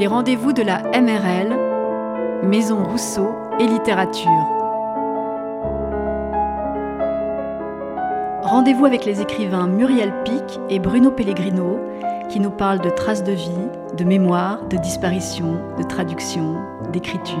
[0.00, 1.54] Les rendez-vous de la MRL,
[2.42, 4.30] Maison Rousseau et littérature.
[8.40, 11.78] Rendez-vous avec les écrivains Muriel Pic et Bruno Pellegrino
[12.30, 16.56] qui nous parlent de traces de vie, de mémoire, de disparition, de traduction,
[16.94, 17.36] d'écriture.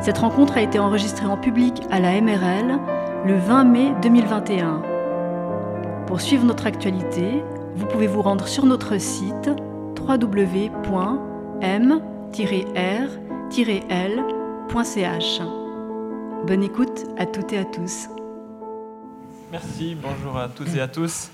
[0.00, 2.76] Cette rencontre a été enregistrée en public à la MRL
[3.24, 4.82] le 20 mai 2021.
[6.08, 7.44] Pour suivre notre actualité,
[7.76, 9.48] vous pouvez vous rendre sur notre site
[10.06, 11.00] www.m-r-l.ch.
[16.46, 18.06] Bonne écoute à toutes et à tous.
[19.50, 21.30] Merci, bonjour à toutes et à tous.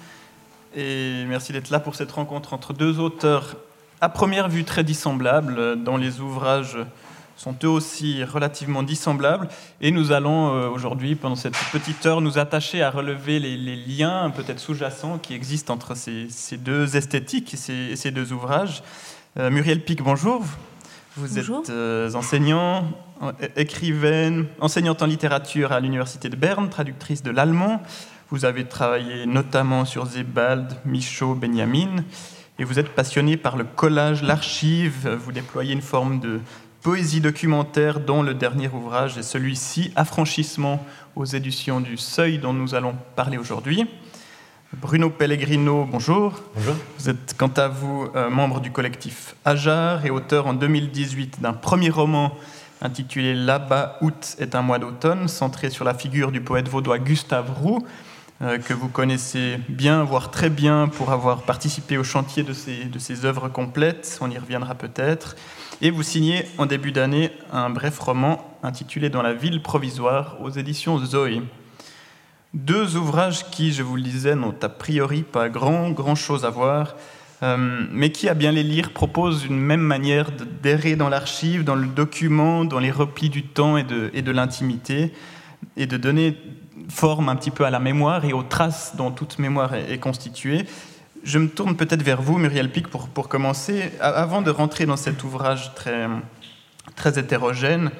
[0.74, 3.56] Et merci d'être là pour cette rencontre entre deux auteurs
[4.00, 6.78] à première vue très dissemblables, dont les ouvrages
[7.42, 9.48] sont eux aussi relativement dissemblables.
[9.80, 14.30] Et nous allons euh, aujourd'hui, pendant cette petite heure, nous attacher à relever les, liens
[14.30, 18.84] peut-être sous-jacents qui existent entre ces, deux esthétiques et ces, deux ouvrages.
[19.38, 20.44] Euh, Muriel Pic, bonjour.
[21.16, 22.84] Vous êtes euh, enseignant,
[23.56, 27.82] écrivaine, enseignante en littérature à l'Université de Berne, traductrice de l'allemand.
[28.30, 32.04] Vous avez travaillé notamment sur Zebald, Michaud, Benjamin.
[32.60, 35.08] Et vous êtes passionné par le collage, l'archive.
[35.08, 36.40] Vous déployez une forme de
[36.82, 42.74] poésie documentaire dont le dernier ouvrage est celui-ci, Affranchissement aux éditions du Seuil dont nous
[42.74, 43.86] allons parler aujourd'hui.
[44.72, 46.42] Bruno Pellegrino, bonjour.
[46.56, 46.74] Bonjour.
[46.98, 51.52] Vous êtes quant à vous euh, membre du collectif Ajar et auteur en 2018 d'un
[51.52, 52.32] premier roman
[52.80, 57.52] intitulé Là-bas, août est un mois d'automne, centré sur la figure du poète vaudois Gustave
[57.60, 57.86] Roux,
[58.40, 62.86] euh, que vous connaissez bien, voire très bien, pour avoir participé au chantier de ses,
[62.86, 64.18] de ses œuvres complètes.
[64.20, 65.36] On y reviendra peut-être.
[65.80, 70.50] Et vous signez en début d'année un bref roman intitulé Dans la ville provisoire aux
[70.50, 71.42] éditions Zoé.
[72.54, 76.50] Deux ouvrages qui, je vous le disais, n'ont a priori pas grand, grand chose à
[76.50, 76.96] voir,
[77.42, 80.30] euh, mais qui, à bien les lire, proposent une même manière
[80.62, 84.30] d'errer dans l'archive, dans le document, dans les replis du temps et de, et de
[84.30, 85.12] l'intimité,
[85.76, 86.36] et de donner
[86.88, 90.66] forme un petit peu à la mémoire et aux traces dont toute mémoire est constituée.
[91.24, 93.92] Je me tourne peut-être vers vous, Muriel Pic, pour, pour commencer.
[94.00, 96.08] Avant de rentrer dans cet ouvrage très,
[96.96, 97.92] très hétérogène,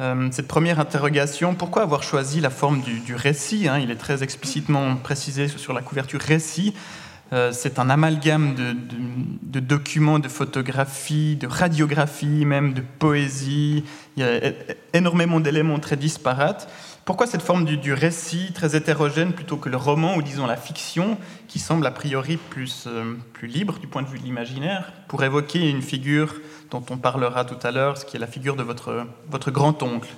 [0.00, 3.78] euh, cette première interrogation, pourquoi avoir choisi la forme du, récit hein?
[3.78, 6.72] Il est très explicitement précisé sur la couverture récit.
[7.32, 8.74] Euh, c'est un amalgame de,
[9.42, 13.84] de, documents, de photographies, de radiographies, même de poésie.
[14.16, 14.52] Il y a
[14.94, 16.68] énormément d'éléments très disparates.
[17.04, 21.18] Pourquoi cette forme du, récit très hétérogène plutôt que le roman ou disons la fiction
[21.48, 25.24] qui semble a priori plus, euh, plus libre du point de vue de l'imaginaire pour
[25.24, 26.34] évoquer une figure
[26.70, 30.10] dont on parlera tout à l'heure, ce qui est la figure de votre, votre grand-oncle?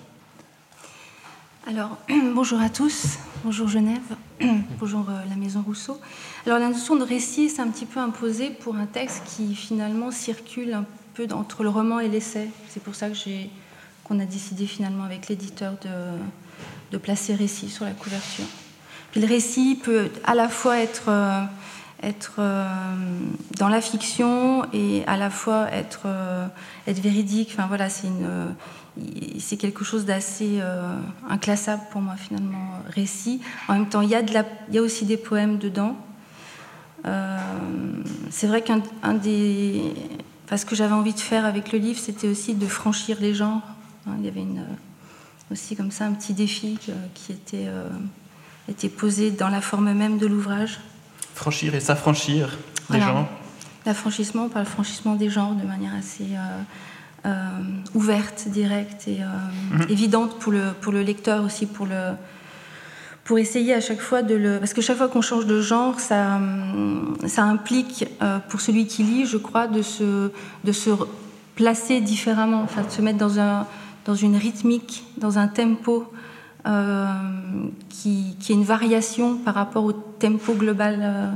[1.66, 1.97] Alors,
[2.34, 4.16] bonjour à tous, bonjour Genève,
[4.81, 6.00] bonjour euh, la Maison Rousseau.
[6.44, 10.10] Alors, la notion de récit s'est un petit peu imposée pour un texte qui finalement
[10.10, 10.84] circule un
[11.15, 12.48] peu entre le roman et l'essai.
[12.69, 13.48] C'est pour ça que j'ai,
[14.03, 15.88] qu'on a décidé finalement avec l'éditeur de,
[16.92, 18.44] de placer récit sur la couverture.
[19.10, 21.42] Puis le récit peut à la fois être, euh,
[22.03, 22.66] être euh,
[23.58, 26.47] dans la fiction et à la fois être, euh,
[26.86, 27.50] être véridique.
[27.53, 30.60] Enfin voilà, c'est quelque chose d'assez
[31.28, 33.41] inclassable pour moi finalement, récit.
[33.69, 35.97] En même temps, il y, a de la, y a aussi des poèmes dedans.
[38.30, 38.80] c'est vrai qu'un
[39.14, 39.82] des...
[40.47, 43.62] Parce que j'avais envie de faire avec le livre, c'était aussi de franchir les genres.
[44.06, 44.66] Hein, il y avait une,
[45.53, 46.79] aussi comme ça un petit défi
[47.15, 47.89] qui était, euh,
[48.69, 50.81] était posé dans la forme même de l'ouvrage.
[51.35, 52.59] Franchir et s'affranchir
[52.91, 53.29] des gens.
[53.87, 57.49] L'affranchissement par le franchissement des genres de manière assez euh, euh,
[57.95, 59.21] ouverte, directe et
[59.73, 59.87] mhm.
[59.89, 62.13] évidente pour le, pour le lecteur aussi, pour le,
[63.25, 64.59] pour essayer à chaque fois de le...
[64.59, 66.41] Parce que chaque fois qu'on change de genre, ça,
[67.27, 68.07] ça implique
[68.49, 70.31] pour celui qui lit, je crois, de se,
[70.65, 70.91] de se
[71.57, 73.67] placer différemment, enfin de se mettre dans un,
[74.05, 76.13] dans une rythmique, dans un tempo
[76.67, 77.07] euh,
[77.89, 81.31] qui, qui, est une variation par rapport au tempo global euh,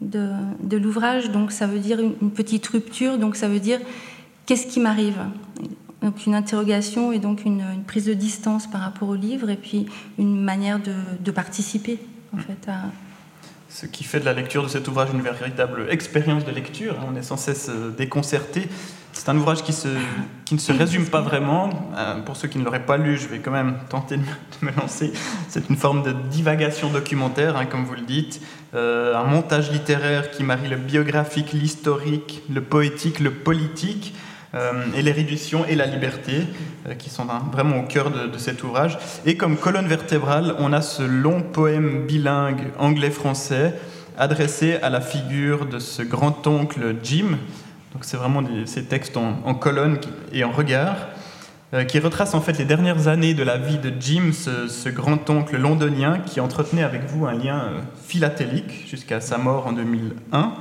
[0.00, 0.30] de,
[0.62, 1.30] de l'ouvrage.
[1.30, 3.80] Donc ça veut dire une, petite rupture, donc ça veut dire
[4.46, 5.18] qu'est-ce qui m'arrive?
[6.02, 9.86] Donc une interrogation et donc une, prise de distance par rapport au livre et puis
[10.18, 11.98] une manière de, de participer
[12.34, 12.90] en fait à,
[13.72, 16.94] ce qui fait de la lecture de cet ouvrage une véritable expérience de lecture.
[17.10, 18.68] On est sans cesse déconcerté.
[19.12, 19.74] C'est un ouvrage qui,
[20.52, 21.70] ne se résume pas vraiment.
[21.96, 24.22] Euh, pour ceux qui ne l'auraient pas lu, je vais quand même tenter de
[24.62, 25.12] me lancer.
[25.48, 28.40] C'est une forme de divagation documentaire, hein, comme vous le dites,
[28.74, 34.14] euh, un montage littéraire qui marie le biographique, l'historique, le poétique, le politique.
[34.54, 36.42] Euh, et l'érudition et la liberté,
[36.98, 38.98] qui sont vraiment au cœur de, cet ouvrage.
[39.24, 43.72] Et comme colonne vertébrale, on a ce long poème bilingue anglais-français
[44.18, 47.38] adressé à la figure de ce grand-oncle Jim,
[47.92, 49.98] Donc c'est vraiment ces textes en, colonne
[50.32, 50.96] et en regard
[51.74, 55.56] euh, qui retracent en fait les dernières années de la vie de Jim, ce, grand-oncle
[55.58, 60.54] londonien qui entretenait avec vous un lien euh, philatélique jusqu'à sa mort en 2001.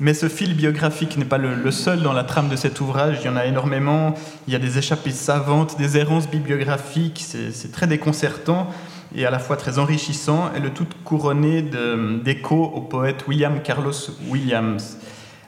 [0.00, 3.26] Mais ce fil biographique n'est pas le, seul dans la trame de cet ouvrage, il
[3.26, 4.14] y en a énormément,
[4.48, 8.68] il y a des échappées savantes, des errances bibliographiques, c'est très déconcertant
[9.14, 11.62] et à la fois très enrichissant, et le tout couronné
[12.24, 13.92] d'échos au poète William Carlos
[14.28, 14.98] Williams.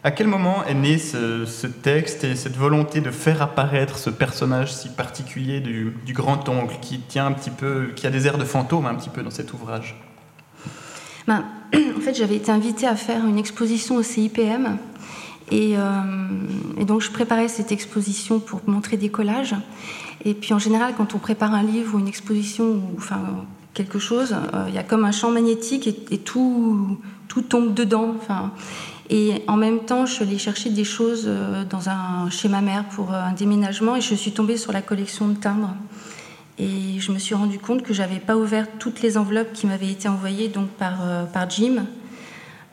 [0.06, 4.72] À quel moment est né ce, texte et cette volonté de faire apparaître ce personnage
[4.72, 8.86] si particulier du, grand-oncle qui tient un petit peu, qui a des airs de fantôme
[8.86, 10.00] un petit peu dans cet ouvrage?
[11.26, 11.44] Ben,
[11.74, 14.78] En fait, j'avais été invitée à faire une exposition au CIPM
[15.50, 15.80] et, euh,
[16.78, 19.56] et, donc je préparais cette exposition pour montrer des collages.
[20.24, 23.44] Et puis en général, quand on prépare un livre ou une exposition, ou enfin
[23.74, 26.96] quelque chose, euh, il y a comme un champ magnétique et, tout,
[27.48, 28.14] tombe dedans.
[29.08, 31.64] Et en même temps, je suis allée des choses euh,
[32.30, 35.34] chez ma mère pour euh, un déménagement et je suis tombée sur la collection de
[35.34, 35.74] timbres.
[36.58, 39.90] Et je me suis rendu compte que j'avais pas ouvert toutes les enveloppes qui m'avaient
[39.90, 40.94] été envoyées donc par,
[41.30, 41.84] par Jim,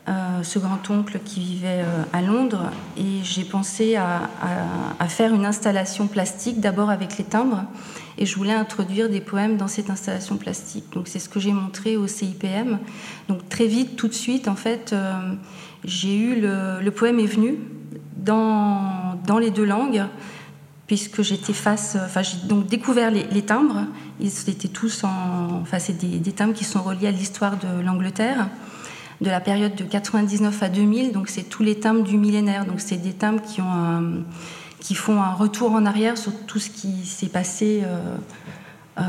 [0.06, 1.84] ce grand-oncle qui vivait
[2.14, 2.70] à Londres.
[2.96, 4.30] Et j'ai pensé à,
[5.08, 7.64] faire une installation plastique, d'abord avec les timbres,
[8.16, 10.84] et je voulais introduire des poèmes dans cette installation plastique.
[10.94, 12.78] Donc c'est ce que j'ai montré au CIPM.
[13.28, 15.34] Donc très vite, tout de suite, en fait, euh,
[15.84, 17.58] j'ai eu le, poème est venu
[18.16, 20.04] dans, dans les deux langues
[20.86, 23.86] puisque j'étais face, enfin j'ai donc découvert les, timbres.
[24.20, 28.48] Ils étaient tous en, enfin c'est des, timbres qui sont reliés à l'histoire de l'Angleterre,
[29.20, 31.12] de la période de 99 à 2000.
[31.12, 32.66] Donc c'est tous les timbres du millénaire.
[32.66, 34.24] Donc c'est des timbres qui ont
[34.84, 38.16] qui font un retour en arrière sur tout ce qui s'est passé euh,
[38.98, 39.02] euh,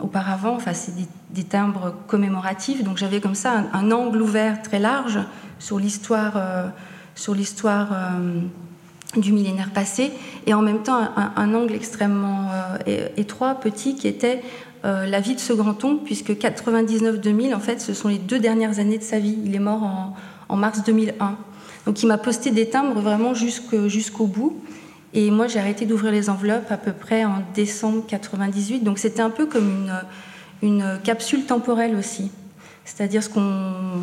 [0.00, 0.54] auparavant.
[0.54, 0.94] Enfin, c'est
[1.30, 2.82] des, timbres commémoratifs.
[2.84, 5.18] Donc j'avais comme ça un, angle ouvert très large
[5.58, 6.68] sur l'histoire, euh,
[7.14, 7.88] sur l'histoire
[9.16, 10.12] du millénaire passé,
[10.46, 12.48] et en même temps un, angle extrêmement
[13.16, 14.42] étroit, petit, qui était
[14.82, 18.98] la vie de ce grand-oncle, puisque 99-2000, en fait, ce sont les deux dernières années
[18.98, 19.38] de sa vie.
[19.44, 20.14] Il est mort
[20.48, 21.36] en mars 2001.
[21.86, 24.60] Donc il m'a posté des timbres vraiment jusqu'au bout.
[25.16, 28.80] Et moi, j'ai arrêté d'ouvrir les enveloppes à peu près en décembre 98.
[28.80, 29.88] Donc c'était un peu comme
[30.60, 32.32] une, capsule temporelle aussi.
[32.84, 33.40] C'est-à-dire ce qu'on,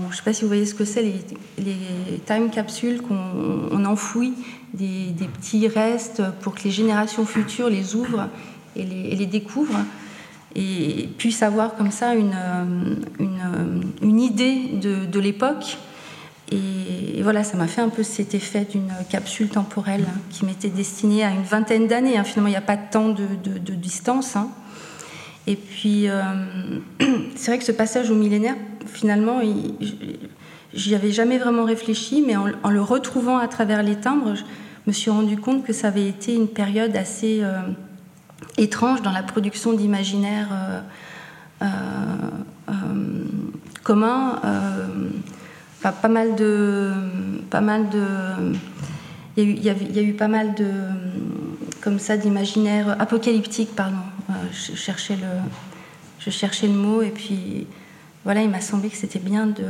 [0.06, 4.34] je ne sais pas si vous voyez ce que c'est, les, time capsules qu'on enfouit
[4.74, 8.30] des, petits restes pour que les générations futures les ouvrent
[8.78, 9.86] et les, les découvrent
[10.56, 12.36] et puissent avoir comme ça une,
[13.20, 15.78] une, une idée de, de l'époque
[16.52, 21.24] et, voilà, ça m'a fait un peu cet effet d'une capsule temporelle qui m'était destinée
[21.24, 22.18] à une vingtaine d'années.
[22.18, 22.24] Hein.
[22.24, 24.36] Finalement, il n'y a pas tant de, de, distance.
[24.36, 24.50] Hein.
[25.48, 26.22] Et puis, euh,
[27.36, 28.56] c'est vrai que ce passage au millénaire,
[28.86, 29.40] finalement,
[30.74, 34.44] j'y avais jamais vraiment réfléchi, mais en, le retrouvant à travers les timbres, je
[34.88, 37.62] me suis rendu compte que ça avait été une période assez euh,
[38.58, 40.50] étrange dans la production d'imaginaire
[41.62, 41.68] euh,
[43.84, 44.42] commun
[45.90, 46.94] pas mal de,
[47.50, 48.54] pas mal de,
[49.38, 50.70] il y, a eu, pas mal de,
[51.82, 53.98] comme ça, d'imaginaire apocalyptique, pardon.
[54.30, 55.28] Euh, je cherchais le,
[56.20, 57.66] je cherchais le mot et puis
[58.24, 59.64] voilà, il m'a semblé que c'était bien de,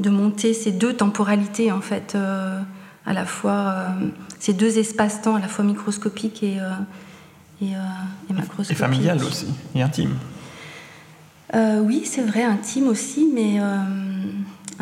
[0.00, 2.60] de monter ces deux temporalités en fait, euh,
[3.06, 3.88] à la fois euh,
[4.38, 6.58] ces deux espaces-temps à la fois microscopiques et,
[7.62, 8.72] et, et macroscopiques.
[8.72, 10.16] Et familial aussi, et intime.
[11.54, 13.60] oui, c'est vrai, intime aussi, mais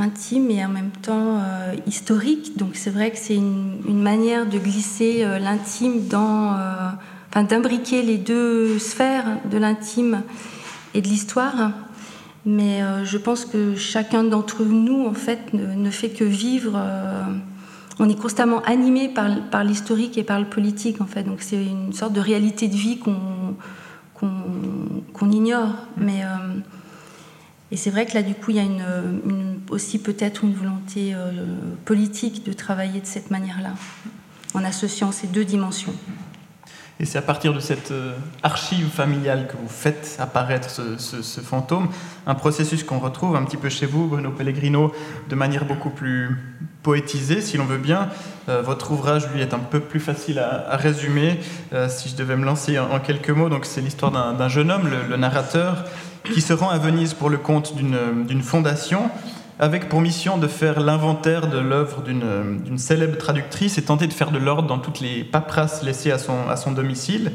[0.00, 2.57] intime et en même temps euh, historique.
[2.57, 6.88] Donc c'est vrai que c'est une, manière de glisser euh, l'intime dans, euh,
[7.28, 10.23] enfin d'imbriquer les deux sphères de l'intime
[10.95, 11.73] et de l'histoire.
[12.47, 16.83] Mais je pense que chacun d'entre nous, en fait, ne, fait que vivre.
[17.99, 21.23] on est constamment animé par, l'historique et par le politique, en fait.
[21.25, 23.57] Donc c'est une sorte de réalité de vie qu'on
[25.12, 25.75] qu'on ignore.
[25.99, 26.23] Mais
[27.73, 28.65] et c'est vrai que là, du coup, il y a
[29.71, 31.31] aussi peut-être une volonté euh,
[31.85, 33.75] politique de travailler de cette manière-là,
[34.55, 35.95] en associant ces deux dimensions.
[36.99, 38.12] Et c'est à partir de cette euh,
[38.43, 41.89] archive familiale que vous faites apparaître ce, fantôme,
[42.27, 44.93] un processus qu'on retrouve un petit peu chez vous, Bruno Pellegrino,
[45.29, 46.37] de manière beaucoup plus
[46.83, 48.09] poétisée, si l'on veut bien.
[48.49, 51.39] Euh, votre ouvrage, lui, est un peu plus facile à, résumer,
[51.89, 53.49] si je devais me lancer en, quelques mots.
[53.49, 55.85] Donc, c'est l'histoire d'un jeune homme, le narrateur,
[56.25, 59.11] qui se rend à Venise pour le compte d'une fondation
[59.61, 64.31] avec pour mission de faire l'inventaire de l'œuvre d'une célèbre traductrice et tenter de faire
[64.31, 67.33] de l'ordre dans toutes les paperasses laissées à son, à son domicile.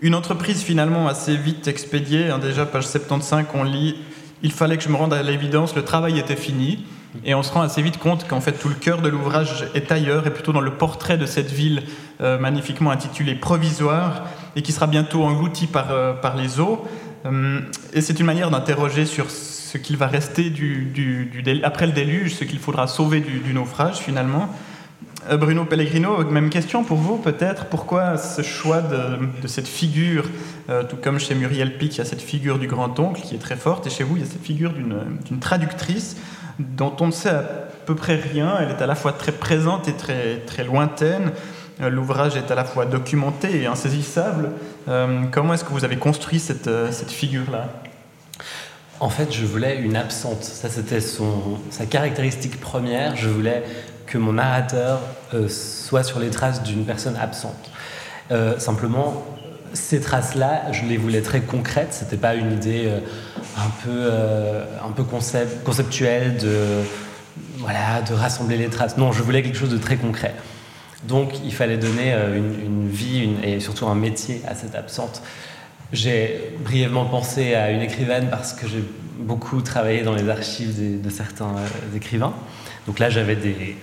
[0.00, 2.30] Une entreprise finalement assez vite expédiée.
[2.30, 3.94] Hein, déjà, page 75, on lit
[4.42, 6.84] Il fallait que je me rende à l'évidence, le travail était fini.
[7.24, 9.92] Et on se rend assez vite compte qu'en fait tout le cœur de l'ouvrage est
[9.92, 11.82] ailleurs et plutôt dans le portrait de cette ville
[12.22, 14.24] euh, magnifiquement intitulée Provisoire
[14.56, 16.88] et qui sera bientôt engloutie par, euh, par les eaux.
[17.26, 17.60] Euh,
[17.92, 20.52] et c'est une manière d'interroger sur ce qu'il va rester
[21.62, 24.48] après le déluge, ce qu'il faudra sauver du, naufrage finalement.
[25.38, 27.66] Bruno Pellegrino, même question pour vous peut-être.
[27.66, 30.24] Pourquoi ce choix de, cette figure,
[30.90, 33.54] tout comme chez Muriel Pic, il y a cette figure du grand-oncle qui est très
[33.54, 36.16] forte, et chez vous, il y a cette figure d'une traductrice
[36.58, 37.44] dont on ne sait à
[37.86, 38.56] peu près rien.
[38.60, 41.32] Elle est à la fois très présente et très, très lointaine.
[41.80, 44.50] Euh, l'ouvrage est à la fois documenté et insaisissable.
[44.88, 47.68] Euh, comment est-ce que vous avez construit cette, euh, cette figure-là?
[49.00, 50.44] En fait, je voulais une absente.
[50.44, 53.16] Ça, c'était sa caractéristique première.
[53.16, 53.64] Je voulais
[54.06, 55.00] que mon narrateur
[55.48, 57.70] soit sur les traces d'une personne absente.
[58.58, 59.24] simplement,
[59.72, 61.92] ces traces-là, je les voulais très concrètes.
[61.92, 62.92] C'était pas une idée
[63.56, 64.08] un peu,
[64.86, 66.84] un peu concept, conceptuelle de,
[67.58, 68.96] voilà, de rassembler les traces.
[68.96, 70.34] Non, je voulais quelque chose de très concret.
[71.04, 75.22] Donc il fallait donner euh, une, vie et surtout un métier à cette absente.
[75.92, 78.84] J'ai brièvement pensé à une écrivaine parce que j'ai
[79.18, 82.34] beaucoup travaillé dans les archives de, certains euh, écrivains.
[82.86, 83.76] Donc là, j'avais des.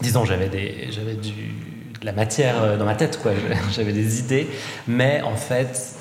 [0.00, 3.32] Disons, j'avais de la matière euh, dans ma tête, quoi.
[3.72, 4.48] J'avais des idées,
[4.88, 5.96] mais en fait,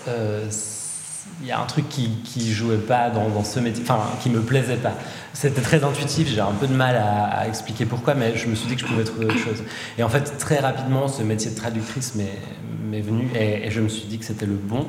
[1.42, 4.42] il y a un truc qui, qui jouait pas dans, ce métier, enfin, qui me
[4.42, 4.94] plaisait pas.
[5.34, 8.68] C'était très intuitif, j'ai un peu de mal à, expliquer pourquoi, mais je me suis
[8.68, 9.64] dit que je pouvais trouver autre chose.
[9.98, 14.08] Et en fait, très rapidement, ce métier de traductrice m'est venu et, je me suis
[14.08, 14.86] dit que c'était le bon.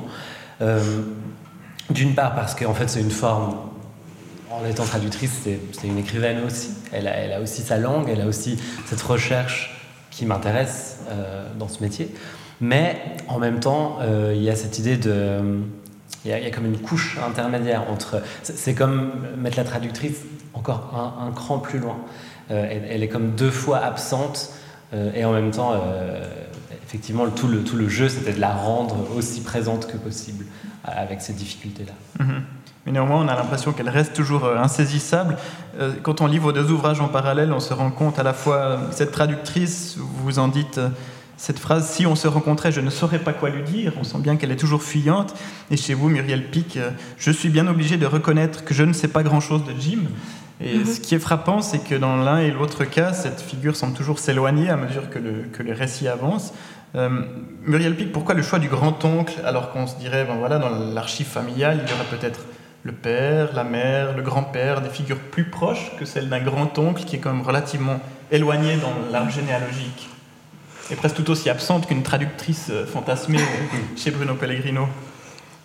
[0.61, 1.01] Euh,
[1.89, 3.55] d'une part, parce qu'en fait, c'est une forme.
[4.51, 6.69] En étant traductrice, c'est une écrivaine aussi.
[6.91, 9.81] Elle a, aussi sa langue, elle a aussi cette recherche
[10.11, 12.13] qui m'intéresse euh, dans ce métier.
[12.61, 15.41] Mais en même temps, euh, il y a cette idée de
[16.25, 18.21] il y, a, comme une couche intermédiaire entre.
[18.43, 20.21] C'est comme mettre la traductrice
[20.53, 21.97] encore un, cran plus loin.
[22.51, 24.51] Euh, elle, est comme deux fois absente
[24.93, 26.23] euh, et en même temps, euh,
[26.85, 30.45] effectivement, tout le, tout le jeu, c'était de la rendre aussi présente que possible
[30.83, 31.93] avec ces difficultés-là.
[32.23, 32.41] Mm-hmm.
[32.85, 35.37] Mais néanmoins, on a l'impression qu'elle reste toujours insaisissable.
[36.01, 38.81] Quand on lit vos deux ouvrages en parallèle, on se rend compte à la fois,
[38.91, 40.81] cette traductrice, vous en dites
[41.37, 43.93] cette phrase Si on se rencontrait, je ne saurais pas quoi lui dire.
[43.99, 45.33] On sent bien qu'elle est toujours fuyante.
[45.71, 48.93] Et chez vous, Muriel Pic, euh, je suis bien obligé de reconnaître que je ne
[48.93, 50.01] sais pas grand-chose de Jim.
[50.61, 50.85] Et mhm.
[50.85, 54.19] ce qui est frappant, c'est que dans l'un et l'autre cas, cette figure semble toujours
[54.19, 56.53] s'éloigner à mesure que le, que le récit avance.
[56.95, 57.09] Euh,
[57.65, 61.25] Muriel Pic, pourquoi le choix du grand-oncle alors qu'on se dirait, ben voilà, dans l'archive
[61.25, 62.41] familiale, il y aurait peut-être
[62.83, 67.15] le père, la mère, le grand-père, des figures plus proches que celles d'un grand-oncle qui
[67.15, 67.99] est quand même relativement
[68.31, 70.09] éloigné dans l'arbre généalogique?
[70.91, 73.39] Est presque tout aussi absente qu'une traductrice euh, fantasmée
[73.95, 74.87] chez Bruno Pellegrino.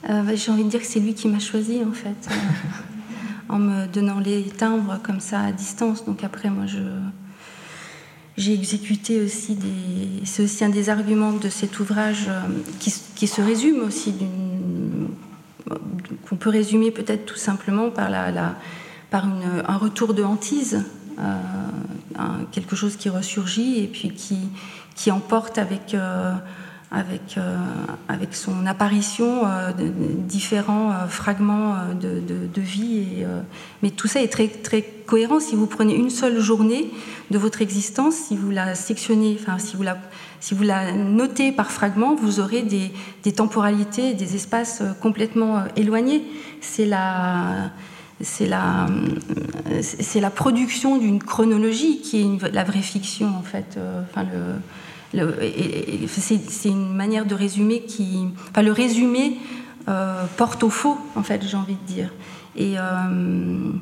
[0.08, 2.34] Euh, bah, j'ai envie de dire que c'est lui qui m'a choisi en fait, euh,
[3.48, 6.04] en me donnant les timbres comme ça à distance.
[6.04, 6.78] Donc après, moi, je
[8.36, 10.24] j'ai exécuté aussi des.
[10.24, 12.30] C'est aussi un des arguments de cet ouvrage
[12.78, 15.08] qui, qui se résume aussi d'une
[16.28, 18.54] qu'on peut résumer peut-être tout simplement par, la, la
[19.10, 20.84] par une, un retour de hantise,
[22.52, 24.38] quelque chose qui ressurgit et puis qui,
[24.98, 26.32] qui emporte avec, euh,
[26.90, 27.56] avec, euh,
[28.08, 29.70] avec son apparition euh,
[30.26, 33.24] différents fragments de, de, vie.
[33.82, 35.38] Mais tout ça est très, très cohérent.
[35.38, 36.90] Si vous prenez une seule journée
[37.30, 39.98] de votre existence, si vous la sectionnez, si vous la,
[40.40, 42.90] si vous la notez par fragments, vous aurez des,
[43.22, 46.24] des temporalités, des espaces complètement éloignés.
[46.60, 47.70] C'est la
[48.20, 48.88] c'est la,
[49.80, 53.78] c'est la production d'une chronologie qui est la vraie fiction en fait.
[54.10, 54.56] Enfin, le,
[55.12, 58.28] c'est une manière de résumer qui.
[58.50, 59.38] Enfin, le résumé
[59.88, 62.10] euh, porte au faux, en fait, j'ai envie de dire.
[62.56, 63.72] Et, euh,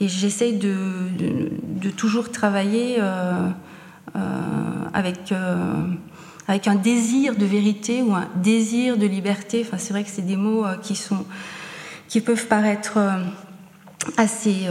[0.00, 3.50] j'essaye de, toujours travailler euh,
[4.94, 5.32] avec,
[6.48, 9.64] avec un désir de vérité ou un désir de liberté.
[9.64, 11.24] Enfin, c'est vrai que c'est des mots qui, sont,
[12.08, 12.98] qui peuvent paraître
[14.16, 14.66] assez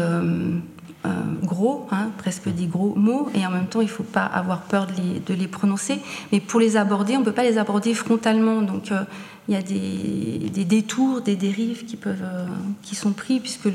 [1.05, 1.09] euh,
[1.43, 4.61] gros, hein, presque des gros mots, et en même temps, il ne faut pas avoir
[4.61, 5.99] peur de les, prononcer.
[6.31, 8.61] Mais pour les aborder, on ne peut pas les aborder frontalement.
[8.61, 9.03] Donc, euh,
[9.47, 12.45] il y a des, détours, des dérives qui, peuvent, euh,
[12.83, 13.67] qui sont pris, puisque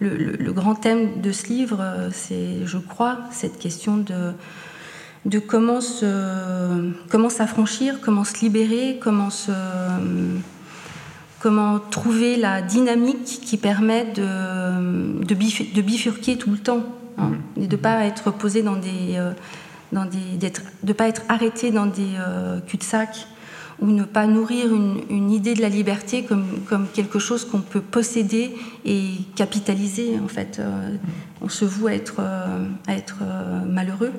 [0.00, 4.32] le, grand thème de ce livre, c'est, je crois, cette question de,
[5.26, 9.52] de comment, se, comment s'affranchir, comment se libérer, comment se
[11.42, 16.84] comment trouver la dynamique qui permet de, de, bifurquer tout le temps
[17.18, 19.32] hein, et de ne pas être posé dans des, euh,
[19.90, 20.38] dans des
[20.84, 23.26] de pas être arrêté dans des euh, cul-de-sac
[23.80, 27.80] ou ne pas nourrir une, idée de la liberté comme, comme quelque chose qu'on peut
[27.80, 30.20] posséder et capitaliser.
[30.22, 30.94] En fait, euh,
[31.40, 34.12] on se voue à être, à être euh, malheureux.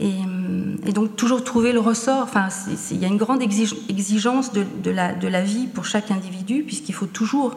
[0.00, 2.22] Et, donc toujours trouver le ressort.
[2.22, 2.48] Enfin,
[2.90, 7.56] il y a une grande exigence de, la, vie pour chaque individu, puisqu'il faut toujours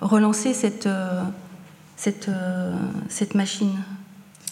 [0.00, 0.88] relancer cette,
[1.96, 2.30] cette,
[3.08, 3.76] cette machine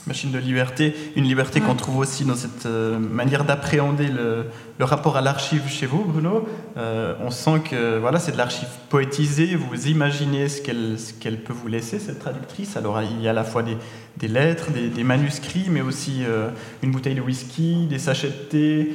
[0.06, 4.46] machine de liberté, une liberté qu'on trouve aussi dans cette euh, manière d'appréhender le,
[4.80, 6.44] rapport à l'archive chez vous, Bruno.
[6.76, 11.38] Euh, on sent que voilà, c'est de l'archive poétisée, vous imaginez ce qu'elle, ce qu'elle
[11.38, 12.76] peut vous laisser, cette traductrice.
[12.76, 13.76] Alors il y a à la fois des,
[14.16, 16.48] des lettres, des, manuscrits, mais aussi euh,
[16.82, 18.92] une bouteille de whisky, des sachets de thé.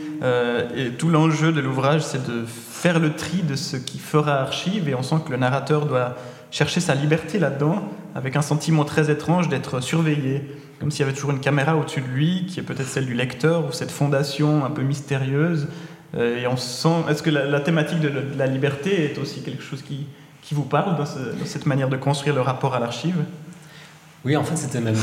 [0.76, 4.90] et tout l'enjeu de l'ouvrage, c'est de faire le tri de ce qui fera archive,
[4.90, 6.18] et on sent que le narrateur doit
[6.52, 7.82] chercher sa liberté là-dedans,
[8.14, 10.44] avec un sentiment très étrange d'être surveillé
[10.80, 13.14] comme s'il y avait toujours une caméra au-dessus de lui, qui est peut-être celle du
[13.14, 15.68] lecteur, ou cette fondation un peu mystérieuse.
[16.16, 17.04] Euh, et on sent.
[17.10, 20.08] Est-ce que la, thématique de, la liberté est aussi quelque chose qui,
[20.42, 21.06] qui vous parle dans,
[21.46, 23.18] cette manière de construire le rapport à l'archive?
[24.24, 24.98] Oui, en fait, c'était même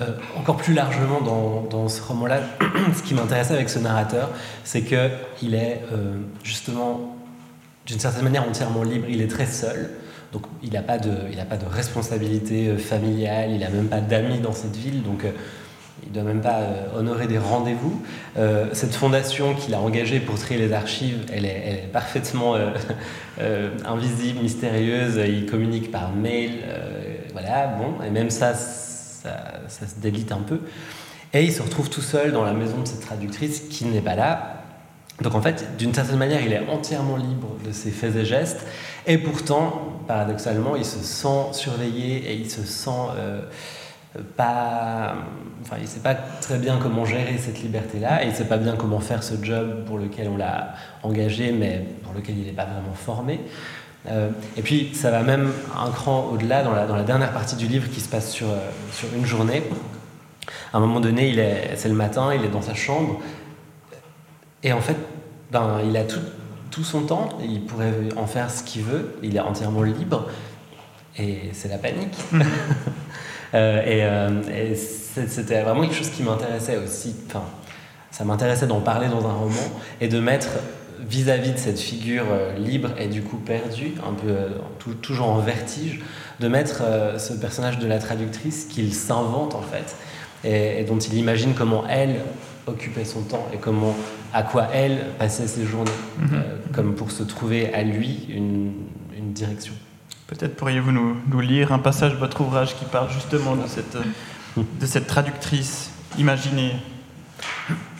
[0.00, 2.40] euh, encore plus largement dans, dans ce roman-là.
[2.96, 4.30] ce qui m'intéressait avec ce narrateur,
[4.64, 7.16] c'est qu'il est euh, justement,
[7.86, 9.06] d'une certaine manière, entièrement libre.
[9.08, 9.90] Il est très seul.
[10.62, 11.10] Il n'a pas, de,
[11.48, 15.30] pas de responsabilité euh, familiale, il n'a même pas d'amis dans cette ville, donc euh,
[16.02, 18.02] il ne doit même pas euh, honorer des rendez-vous.
[18.72, 22.54] cette fondation qu'il a engagée pour trier les archives, elle est, parfaitement
[23.84, 26.64] invisible, mystérieuse, il communique par mail,
[27.32, 30.60] voilà, bon, et même ça, ça se délite un peu.
[31.32, 34.14] Et il se retrouve tout seul dans la maison de cette traductrice qui n'est pas
[34.14, 34.55] là,
[35.20, 38.66] donc en fait, d'une certaine manière, il est entièrement libre de ses faits et gestes,
[39.06, 43.40] et pourtant, paradoxalement, il se sent surveillé et il se sent euh,
[44.36, 45.14] pas,
[45.62, 48.76] enfin, il sait pas très bien comment gérer cette liberté-là, et il sait pas bien
[48.76, 52.66] comment faire ce job pour lequel on l'a engagé, mais pour lequel il n'est pas
[52.66, 53.40] vraiment formé.
[54.08, 57.88] Euh, et puis, ça va même un cran au-delà dans la, dernière partie du livre
[57.90, 58.58] qui se passe sur, euh,
[58.92, 59.62] sur une journée.
[60.72, 61.34] À un moment donné,
[61.74, 63.20] c'est le matin, il est dans sa chambre,
[64.66, 64.96] et en fait,
[65.52, 66.20] ben, il a tout,
[66.72, 70.26] tout son temps, il pourrait en faire ce qu'il veut, il est entièrement libre,
[71.16, 72.18] et c'est la panique.
[73.54, 77.14] Euh, euh, et, c'était vraiment quelque chose qui m'intéressait aussi.
[77.28, 77.44] Enfin,
[78.10, 79.62] ça m'intéressait d'en parler dans un roman
[80.00, 80.48] et de mettre
[81.08, 86.00] vis-à-vis de cette figure euh, libre et du coup perdue, un peu toujours en vertige,
[86.40, 86.82] de mettre
[87.18, 89.94] ce personnage de la traductrice qu'il s'invente en fait
[90.44, 92.20] et, dont il imagine comment elle
[92.66, 93.94] occupait son temps et comment,
[94.36, 96.28] à quoi elle passait ses journées, mhm.
[96.34, 98.74] euh, comme pour se trouver à lui une,
[99.16, 99.72] une direction.
[100.26, 103.96] Peut-être pourriez-vous nous, nous, lire un passage de votre ouvrage qui parle justement de cette,
[104.56, 106.72] de cette traductrice imaginée.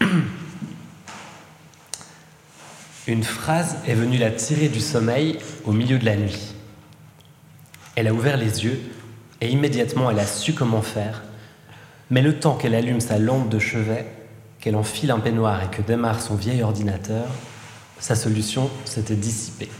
[3.06, 6.54] Une phrase est venue la tirer du sommeil au milieu de la nuit.
[7.94, 8.78] Elle a ouvert les yeux
[9.40, 11.22] et immédiatement elle a su comment faire
[12.10, 14.06] mais le temps qu'elle allume sa lampe de chevet,
[14.60, 17.26] qu'elle enfile un peignoir et que démarre son vieil ordinateur,
[17.98, 19.70] sa solution s'était dissipée.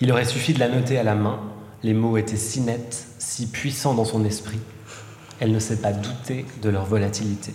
[0.00, 1.40] Il aurait suffi de la noter à la main,
[1.82, 4.60] les mots étaient si nets, si puissants dans son esprit,
[5.40, 7.54] elle ne s'est pas doutée de leur volatilité.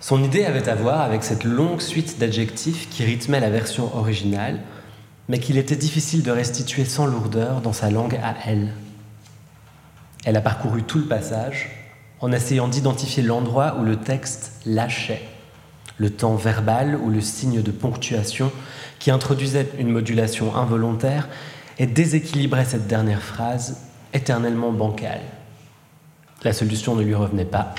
[0.00, 4.60] Son idée avait à voir avec cette longue suite d'adjectifs qui rythmait la version originale,
[5.28, 8.72] mais qu'il était difficile de restituer sans lourdeur dans sa langue à elle.
[10.24, 11.70] Elle a parcouru tout le passage
[12.20, 15.22] en essayant d'identifier l'endroit où le texte lâchait,
[15.98, 18.50] le temps verbal ou le signe de ponctuation
[18.98, 21.28] qui introduisait une modulation involontaire
[21.78, 23.82] et déséquilibrait cette dernière phrase
[24.14, 25.20] éternellement bancale.
[26.42, 27.74] La solution ne lui revenait pas.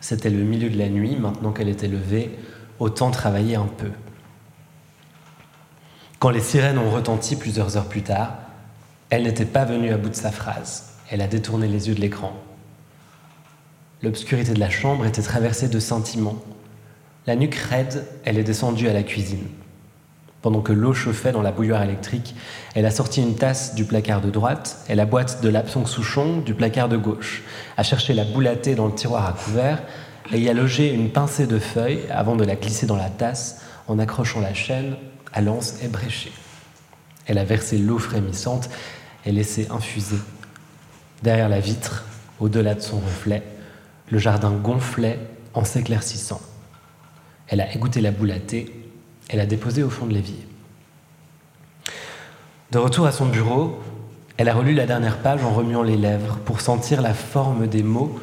[0.00, 2.38] C'était le milieu de la nuit, maintenant qu'elle était levée,
[2.78, 3.90] autant travailler un peu.
[6.18, 8.34] Quand les sirènes ont retenti plusieurs heures plus tard,
[9.10, 10.94] elle n'était pas venue à bout de sa phrase.
[11.10, 12.32] Elle a détourné les yeux de l'écran.
[14.02, 16.36] L'obscurité de la chambre était traversée de sentiments.
[17.26, 19.46] La nuque raide, elle est descendue à la cuisine.
[20.42, 22.34] Pendant que l'eau chauffait dans la bouilloire électrique,
[22.74, 26.38] elle a sorti une tasse du placard de droite et la boîte de l'absong souchon
[26.38, 27.42] du placard de gauche,
[27.78, 29.82] a cherché la boulatée dans le tiroir à couvert
[30.30, 33.62] et y a logé une pincée de feuilles avant de la glisser dans la tasse
[33.88, 34.96] en accrochant la chaîne
[35.32, 36.32] à l'anse ébréchée.
[37.26, 38.68] Elle a versé l'eau frémissante
[39.24, 40.18] et laissé infuser
[41.22, 42.04] Derrière la vitre,
[42.40, 43.42] au-delà de son reflet,
[44.10, 45.18] le jardin gonflait
[45.54, 46.40] en s'éclaircissant.
[47.48, 48.72] Elle a égoutté la boule à thé,
[49.28, 50.46] elle a déposé au fond de l'évier.
[52.70, 53.80] De retour à son bureau,
[54.36, 57.82] elle a relu la dernière page en remuant les lèvres pour sentir la forme des
[57.82, 58.18] mots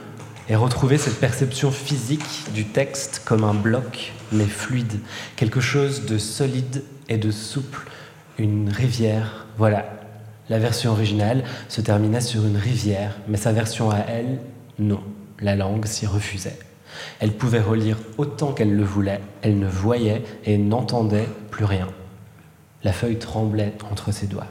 [0.50, 5.00] et retrouver cette perception physique du texte comme un bloc, mais fluide,
[5.36, 7.88] quelque chose de solide et de souple,
[8.38, 9.48] une rivière.
[9.58, 9.86] Voilà,
[10.50, 14.40] la version originale se terminait sur une rivière, mais sa version à elle,
[14.78, 15.02] non,
[15.44, 16.58] la langue s'y refusait.
[17.20, 21.90] Elle pouvait relire autant qu'elle le voulait, elle ne voyait et n'entendait plus rien.
[22.84, 24.48] La feuille tremblait entre ses doigts.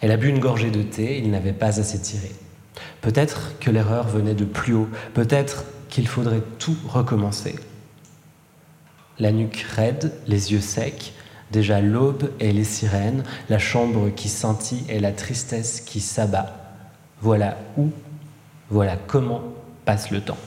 [0.00, 2.30] Elle a bu une gorgée de thé, il n'avait pas assez tiré.
[3.00, 7.56] Peut-être que l'erreur venait de plus haut, peut-être qu'il faudrait tout recommencer.
[9.18, 11.12] La nuque raide, les yeux secs,
[11.50, 16.56] déjà l'aube et les sirènes, la chambre qui scintille et la tristesse qui s'abat.
[17.20, 17.90] Voilà où,
[18.70, 19.42] voilà comment
[19.84, 20.38] passe le temps.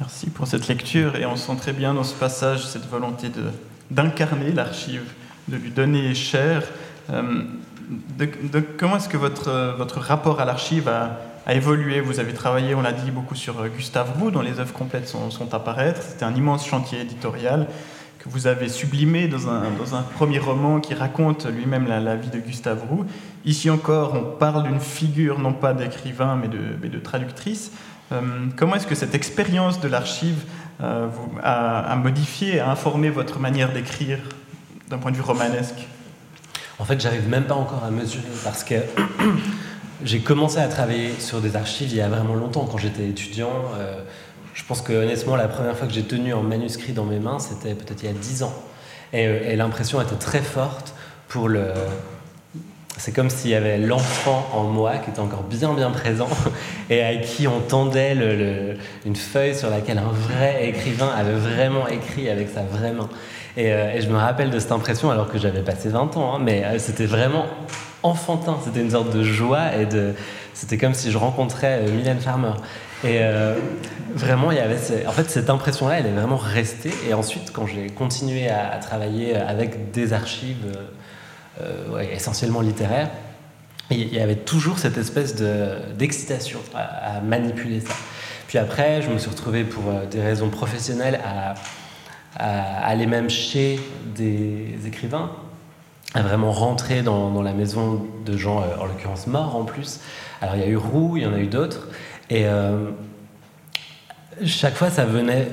[0.00, 3.30] Merci pour cette lecture et on sent très bien dans ce passage cette volonté
[3.90, 5.02] d'incarner l'archive,
[5.48, 6.62] de lui donner chair.
[7.10, 7.42] Euh,
[8.78, 11.18] comment est-ce que votre, votre rapport à l'archive a,
[11.52, 12.00] évolué?
[12.00, 15.08] Vous avez travaillé, on l'a dit, beaucoup sur euh, Gustave Roux, dont les œuvres complètes
[15.08, 16.00] sont, sont à paraître.
[16.00, 17.66] C'était un immense chantier éditorial
[18.22, 22.84] que vous avez sublimé dans un, premier roman qui raconte lui-même la, vie de Gustave
[22.88, 23.04] Roux.
[23.44, 26.46] Ici encore, on parle d'une figure non pas d'écrivain mais
[26.88, 27.72] de, traductrice.
[28.12, 28.20] Euh,
[28.56, 30.44] comment est-ce que cette expérience de l'archive
[30.80, 31.08] euh,
[31.42, 34.18] a, a, modifié, a informé votre manière d'écrire
[34.88, 35.88] d'un point de vue romanesque?
[36.78, 38.76] En fait, j'arrive même pas encore à mesurer parce que
[40.04, 43.64] j'ai commencé à travailler sur des archives il y a vraiment longtemps, quand j'étais étudiant.
[43.76, 44.00] Euh,
[44.54, 47.38] je pense que honnêtement, la première fois que j'ai tenu un manuscrit dans mes mains,
[47.38, 48.54] c'était peut-être il y a 10 ans.
[49.12, 50.94] Et, et l'impression était très forte
[51.28, 51.72] pour le,
[52.98, 56.28] c'est comme s'il y avait l'enfant en moi qui était encore bien bien présent
[56.90, 58.16] et à qui on tendait
[59.04, 63.08] une feuille sur laquelle un vrai écrivain avait vraiment écrit avec sa vraie main.
[63.56, 66.38] Et, euh, je me rappelle de cette impression alors que j'avais passé 20 ans, hein,
[66.40, 67.46] mais euh, c'était vraiment
[68.02, 70.14] enfantin, c'était une sorte de joie et de,
[70.54, 72.52] c'était comme si je rencontrais euh, Mylène Farmer.
[73.04, 73.20] Et
[74.14, 76.92] vraiment, il y avait, en fait, cette impression-là, elle est vraiment restée.
[77.08, 80.76] Et ensuite, quand j'ai continué à, travailler avec des archives
[81.60, 83.10] euh, essentiellement littéraire,
[83.90, 85.34] il y avait toujours cette espèce
[85.96, 87.94] d'excitation à, manipuler ça.
[88.48, 91.54] Puis après, je me suis retrouvé pour euh, des raisons professionnelles à,
[92.34, 93.78] aller même chez
[94.14, 95.30] des écrivains,
[96.14, 100.00] à vraiment rentrer dans, la maison de gens, euh, en l'occurrence morts en plus.
[100.40, 101.88] Alors il y a eu Roux, il y en a eu d'autres.
[102.34, 102.46] Et
[104.46, 105.48] chaque fois, ça venait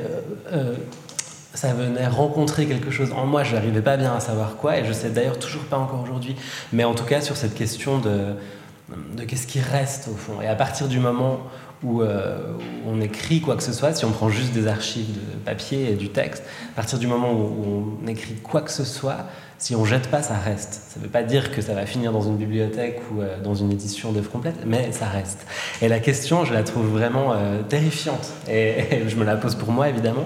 [1.54, 4.86] ça venait rencontrer quelque chose en moi, je n'arrivais pas bien à savoir quoi, et
[4.86, 6.36] je sais d'ailleurs toujours pas encore aujourd'hui,
[6.72, 10.42] mais en tout cas sur cette question de, qu'est-ce qui reste au fond.
[10.42, 11.40] Et à partir du moment
[11.84, 12.54] où, euh,
[12.86, 15.96] on écrit quoi que ce soit, si on prend juste des archives de papier et
[15.96, 19.26] du texte, à partir du moment où, on écrit quoi que ce soit,
[19.60, 20.82] si on jette pas, ça reste.
[20.90, 23.56] Ça ne veut pas dire que ça va finir dans une bibliothèque ou euh, dans
[23.56, 25.46] une édition d'œuvre complète, mais ça reste.
[25.82, 29.72] Et la question, je la trouve vraiment euh, terrifiante, et, je me la pose pour
[29.72, 30.26] moi évidemment.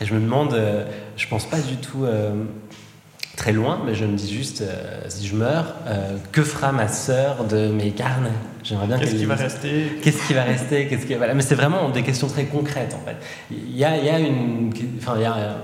[0.00, 0.84] Et je me demande, euh,
[1.16, 2.32] je pense pas du tout euh,
[3.36, 4.64] très loin, mais je me dis juste,
[5.08, 5.74] si je meurs,
[6.32, 8.30] que fera ma sœur de mes carnets?
[8.64, 9.98] J'aimerais bien Qu'est-ce qui va rester?
[10.02, 10.86] Qu'est-ce qui va rester?
[10.86, 11.14] Qu'est-ce qui...
[11.14, 11.34] Voilà.
[11.34, 13.16] Mais c'est vraiment des questions très concrètes, en fait.
[13.50, 14.72] Il y a, y a une...
[14.98, 15.56] Enfin, il y a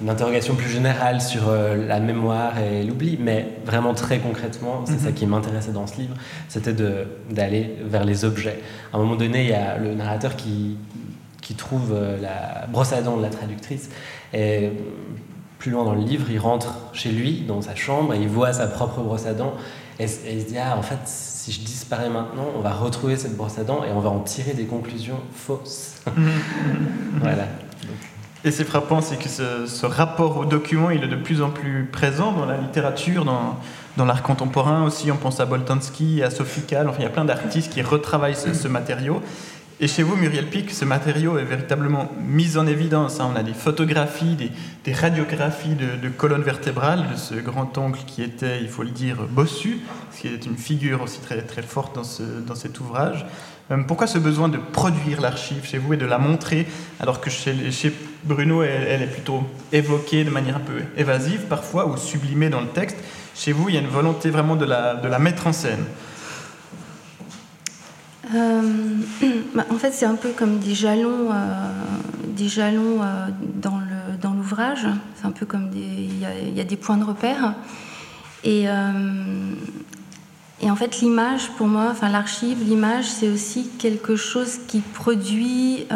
[0.00, 5.08] une interrogation plus générale sur la mémoire et l'oubli, mais vraiment très concrètement, c'est ça
[5.08, 5.14] mhm.
[5.14, 6.14] qui m'intéressait dans ce livre,
[6.48, 6.72] c'était
[7.30, 8.60] d'aller vers les objets.
[8.92, 10.76] À un moment donné, il y a le narrateur qui,
[11.48, 13.88] qui trouve euh, la brosse à dents de la traductrice.
[14.34, 14.70] Et
[15.58, 18.52] plus loin dans le livre, il rentre chez lui, dans sa chambre, et il voit
[18.52, 19.54] sa propre brosse à dents.
[19.98, 23.34] Et, il se dit, ah, en fait, si je disparais maintenant, on va retrouver cette
[23.34, 26.02] brosse à dents et on va en tirer des conclusions fausses.
[27.20, 27.44] voilà.
[28.44, 31.88] Et c'est frappant, c'est que ce, rapport au document, il est de plus en plus
[31.90, 33.58] présent dans la littérature, dans,
[33.96, 35.10] dans l'art contemporain aussi.
[35.10, 38.36] On pense à Boltanski, à Sophie Kahl, enfin, il y a plein d'artistes qui retravaillent
[38.36, 39.20] ce, matériau.
[39.80, 43.18] Et chez vous, Muriel Pic, ce matériau est véritablement mis en évidence.
[43.18, 43.30] Hein.
[43.32, 44.36] On a des photographies,
[44.84, 49.16] des, radiographies de, colonnes vertébrales de ce grand oncle qui était, il faut le dire,
[49.30, 49.80] bossu,
[50.12, 53.26] ce qui est une figure aussi très, très forte dans, ce, dans cet ouvrage.
[53.70, 56.66] Euh, pourquoi ce besoin de produire l'archive chez vous et de la montrer,
[57.00, 57.92] alors que chez, chez
[58.24, 62.68] Bruno, elle, est plutôt évoquée de manière un peu évasive parfois, ou sublimée dans le
[62.68, 62.96] texte
[63.34, 65.84] Chez vous, il y a une volonté vraiment de la, de la mettre en scène.
[68.34, 68.62] Euh,
[69.54, 71.70] bah, en fait, c'est un peu comme des jalons, euh,
[72.26, 74.86] des jalons euh, dans, le, dans l'ouvrage.
[75.16, 75.78] C'est un peu comme des.
[75.78, 77.54] Il y, a des points de repère.
[78.44, 78.64] Et,
[80.60, 85.86] et en fait, l'image, pour moi, enfin, l'archive, l'image, c'est aussi quelque chose qui produit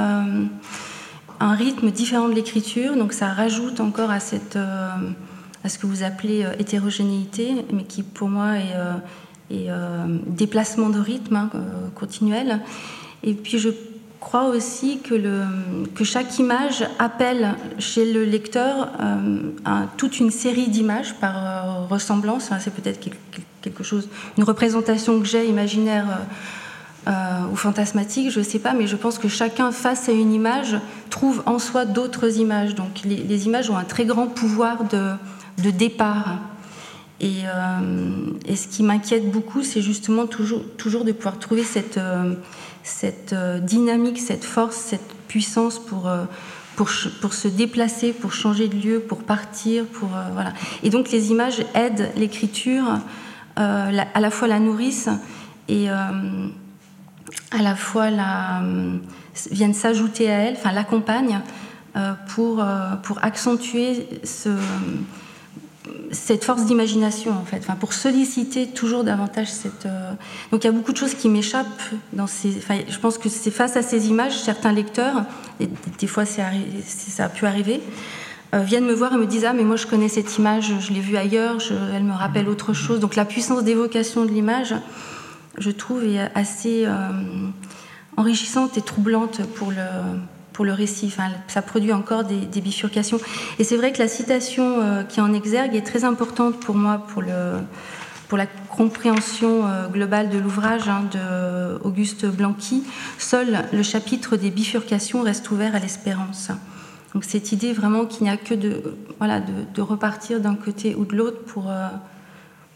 [1.42, 2.96] un rythme différent de l'écriture.
[2.96, 8.28] Donc, ça rajoute encore à, cette, à ce que vous appelez hétérogénéité, mais qui, pour
[8.28, 8.74] moi, est
[9.52, 9.68] et
[10.26, 11.50] déplacement de rythme hein,
[11.94, 12.60] continuel.
[13.22, 13.68] Et puis je
[14.18, 15.42] crois aussi que, le,
[15.94, 18.88] que chaque image appelle chez le lecteur
[19.96, 22.50] toute une série d'images par ressemblance.
[22.60, 23.00] c'est peut-être
[23.60, 26.06] quelque chose, une représentation que j'ai imaginaire
[27.08, 30.32] euh, ou fantasmatique, je ne sais pas, mais je pense que chacun, face à une
[30.32, 30.76] image,
[31.10, 32.76] trouve en soi d'autres images.
[32.76, 36.38] Donc les, images ont un très grand pouvoir de, départ.
[37.24, 37.46] Euh,
[38.46, 42.34] et, ce qui m'inquiète beaucoup, c'est justement toujours, toujours de pouvoir trouver cette, euh,
[42.84, 46.08] cette dynamique, cette force, cette puissance pour,
[46.76, 46.88] pour,
[47.20, 49.86] pour, se déplacer, pour changer de lieu, pour partir.
[49.86, 50.52] Pour, voilà.
[50.84, 52.84] Et donc les images aident l'écriture,
[53.56, 55.10] à la fois la nourrissent
[55.68, 55.88] et
[57.52, 58.96] à la fois la, euh,
[59.50, 61.40] viennent s'ajouter à elle, enfin l'accompagnent
[61.96, 64.48] euh, pour, euh, pour accentuer ce,
[66.10, 69.86] cette force d'imagination en fait, enfin, pour solliciter toujours davantage cette.
[70.50, 71.66] Donc il y a beaucoup de choses qui m'échappent
[72.12, 72.56] dans ces.
[72.56, 75.24] Enfin, je pense que c'est face à ces images, certains lecteurs,
[75.60, 76.44] et des fois ça
[77.18, 77.80] a pu arriver,
[78.52, 81.00] viennent me voir et me disent ah mais moi je connais cette image, je l'ai
[81.00, 83.00] vue ailleurs, je, elle me rappelle autre chose.
[83.00, 84.74] Donc la puissance d'évocation de l'image
[85.62, 86.92] je trouve, est assez euh,
[88.16, 89.86] enrichissante et troublante pour le,
[90.52, 91.06] pour le récit.
[91.06, 93.18] Enfin, ça produit encore des, bifurcations.
[93.58, 97.06] Et c'est vrai que la citation euh, qui en exergue est très importante pour moi,
[97.08, 97.60] pour, le,
[98.28, 102.82] pour la compréhension euh, globale de l'ouvrage hein, de Auguste Blanqui.
[103.18, 106.50] Seul le chapitre des bifurcations reste ouvert à l'espérance.
[107.14, 111.04] Donc cette idée vraiment qu'il n'y a que de, voilà, de, repartir d'un côté ou
[111.04, 111.70] de l'autre pour,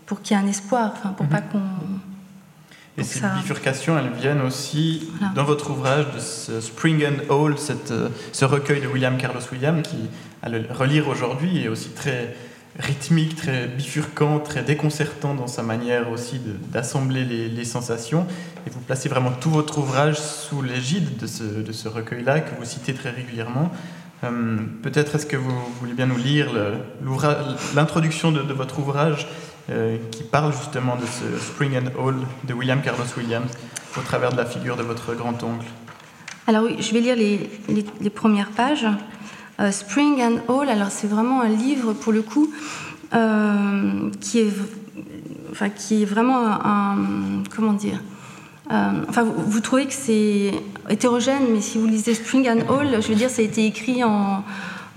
[0.04, 1.32] pour qu'il y ait un espoir, enfin, pour mhm.
[1.32, 1.62] pas qu'on
[2.98, 7.56] et ces bifurcations, elles viennent aussi dans votre ouvrage de ce Spring and Hall,
[7.90, 10.08] euh, ce recueil de William Carlos Williams, qui,
[10.42, 12.34] à le relire aujourd'hui, est aussi très
[12.78, 16.40] rythmique, très bifurcant, très déconcertant dans sa manière aussi
[16.72, 18.26] d'assembler les, sensations.
[18.66, 22.58] Et vous placez vraiment tout votre ouvrage sous l'égide de ce, de ce recueil-là, que
[22.58, 23.70] vous citez très régulièrement.
[24.24, 26.48] Euh, peut-être est-ce que vous voulez bien nous lire
[27.74, 29.26] l'introduction de, de, votre ouvrage
[29.68, 33.50] euh, qui parle justement de ce Spring and All de William Carlos Williams
[33.98, 35.66] au travers de la figure de votre grand-oncle.
[36.46, 37.50] Alors oui, je vais lire les,
[38.00, 38.86] les, premières pages.
[39.58, 42.52] Euh, Spring and All, alors c'est vraiment un livre pour le coup
[43.12, 44.52] euh, qui, est,
[45.50, 48.00] enfin, qui est vraiment un, comment dire
[48.68, 50.52] enfin, vous, vous, trouvez que c'est
[50.88, 54.04] hétérogène, mais si vous lisez Spring and All, je veux dire, ça a été écrit
[54.04, 54.44] en,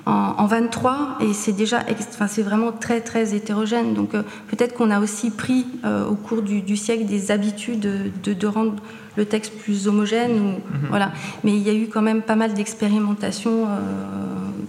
[0.10, 3.94] en, 23 et c'est déjà, enfin, c'est vraiment très très hétérogène.
[3.94, 8.34] Donc euh, peut-être qu'on a aussi pris euh, au cours du, siècle des habitudes de,
[8.34, 8.76] de, rendre
[9.16, 10.32] le texte plus homogène.
[10.32, 10.88] Ou, mhm.
[10.90, 11.12] voilà.
[11.44, 13.68] Mais il y a eu quand même pas mal d'expérimentations euh,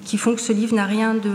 [0.04, 1.32] qui font que ce livre n'a rien de,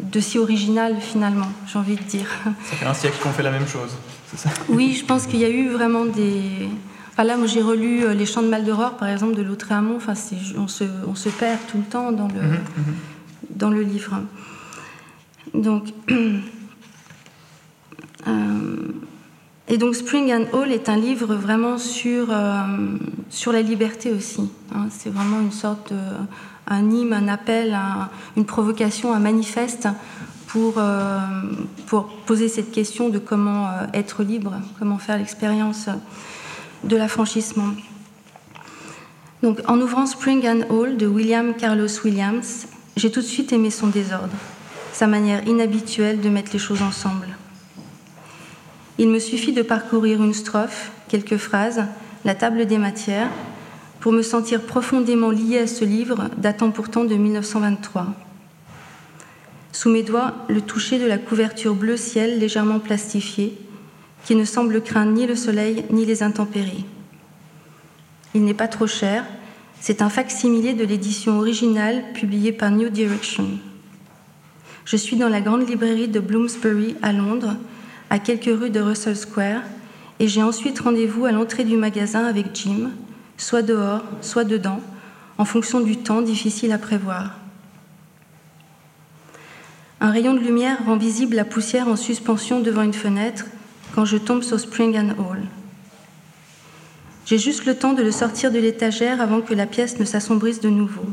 [0.00, 2.28] de si original finalement, j'ai envie de dire.
[2.64, 3.96] Ça fait un siècle qu'on fait la même chose,
[4.30, 4.50] c'est ça?
[4.68, 6.68] Oui, je pense qu'il y a eu vraiment des
[7.24, 9.96] là, moi, j'ai relu euh, Les Chants de Maldoror, par exemple, de Lautréamont.
[9.96, 10.12] Enfin,
[10.58, 12.94] on se, on se perd tout le temps dans le, mhm, mhm.
[13.50, 14.20] dans le livre.
[15.54, 16.40] Donc, euh,
[19.68, 22.62] et donc, Spring and Hall est un livre vraiment sur, euh,
[23.30, 24.50] sur la liberté aussi.
[24.74, 24.88] Hein.
[24.90, 25.98] C'est vraiment une sorte de,
[26.68, 27.78] un hymne, un appel,
[28.36, 29.86] une provocation, un manifeste
[30.48, 30.82] pour,
[31.86, 35.88] pour poser cette question de comment être libre, comment faire l'expérience
[36.86, 37.70] de l'affranchissement.
[39.42, 43.70] Donc, en ouvrant Spring and Hall de William Carlos Williams, j'ai tout de suite aimé
[43.70, 44.36] son désordre,
[44.92, 47.28] sa manière inhabituelle de mettre les choses ensemble.
[48.98, 51.84] Il me suffit de parcourir une strophe, quelques phrases,
[52.24, 53.28] la table des matières,
[54.00, 58.06] pour me sentir profondément lié à ce livre datant pourtant de 1923.
[59.72, 63.58] Sous mes doigts, le toucher de la couverture bleu ciel légèrement plastifiée,
[64.26, 66.84] qui ne semble craindre ni le soleil ni les intempéries.
[68.34, 69.24] Il n'est pas trop cher,
[69.80, 73.48] c'est un facsimilé de l'édition originale publiée par New Direction.
[74.84, 77.54] Je suis dans la grande librairie de Bloomsbury à Londres,
[78.10, 79.62] à quelques rues de Russell Square,
[80.18, 82.90] et j'ai ensuite rendez-vous à l'entrée du magasin avec Jim,
[83.36, 84.80] soit dehors, soit dedans,
[85.38, 87.38] en fonction du temps difficile à prévoir.
[90.00, 93.44] Un rayon de lumière rend visible la poussière en suspension devant une fenêtre
[93.96, 95.40] quand je tombe sur Spring and Hall.
[97.24, 100.60] J'ai juste le temps de le sortir de l'étagère avant que la pièce ne s'assombrisse
[100.60, 101.06] de nouveau.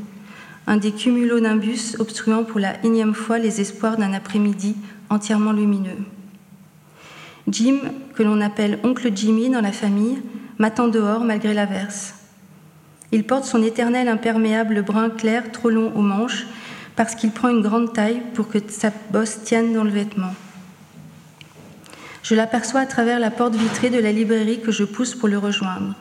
[0.67, 4.75] Un des cumulonimbus obstruant pour la énième fois les espoirs d'un après-midi
[5.09, 5.97] entièrement lumineux.
[7.47, 7.79] Jim,
[8.15, 10.21] que l'on appelle oncle Jimmy dans la famille,
[10.57, 12.15] m'attend dehors malgré l'averse.
[13.13, 16.47] Il porte son éternel imperméable brun clair trop long aux manches
[16.97, 20.33] parce qu'il prend une grande taille pour que sa bosse tienne dans le vêtement.
[22.23, 25.37] Je l'aperçois à travers la porte vitrée de la librairie que je pousse pour le
[25.37, 25.93] rejoindre.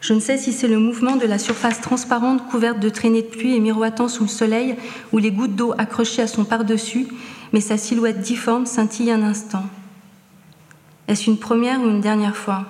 [0.00, 3.26] Je ne sais si c'est le mouvement de la surface transparente couverte de traînées de
[3.26, 4.76] pluie et miroitant sous le soleil
[5.12, 7.08] ou les gouttes d'eau accrochées à son par-dessus,
[7.52, 9.64] mais sa silhouette difforme scintille un instant.
[11.08, 12.66] Est-ce une première ou une dernière fois?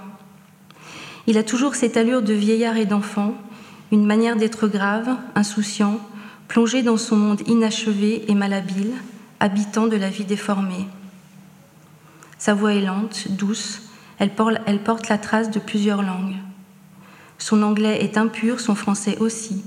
[1.26, 3.34] Il a toujours cette allure de vieillard et d'enfant,
[3.92, 6.00] une manière d'être grave, insouciant,
[6.48, 8.92] plongé dans son monde inachevé et malhabile,
[9.40, 10.86] habitant de la vie déformée.
[12.38, 13.82] Sa voix est lente, douce,
[14.18, 16.36] elle porte la trace de plusieurs langues.
[17.38, 19.62] Son anglais est impur, son français aussi.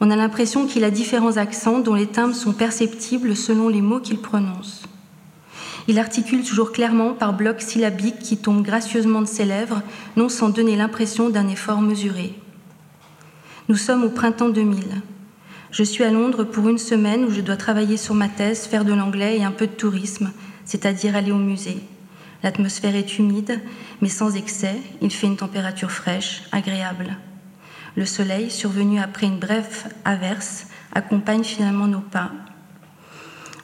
[0.00, 4.00] On a l'impression qu'il a différents accents dont les timbres sont perceptibles selon les mots
[4.00, 4.84] qu'il prononce.
[5.88, 9.82] Il articule toujours clairement par blocs syllabiques qui tombent gracieusement de ses lèvres,
[10.16, 12.34] non sans donner l'impression d'un effort mesuré.
[13.68, 15.02] Nous sommes au printemps 2000.
[15.70, 18.84] Je suis à Londres pour une semaine où je dois travailler sur ma thèse, faire
[18.84, 20.30] de l'anglais et un peu de tourisme,
[20.68, 21.78] c'est-à-dire aller au musée.
[22.42, 23.58] L'atmosphère est humide,
[24.02, 24.76] mais sans excès.
[25.00, 27.16] Il fait une température fraîche, agréable.
[27.96, 32.30] Le soleil, survenu après une brève averse, accompagne finalement nos pas.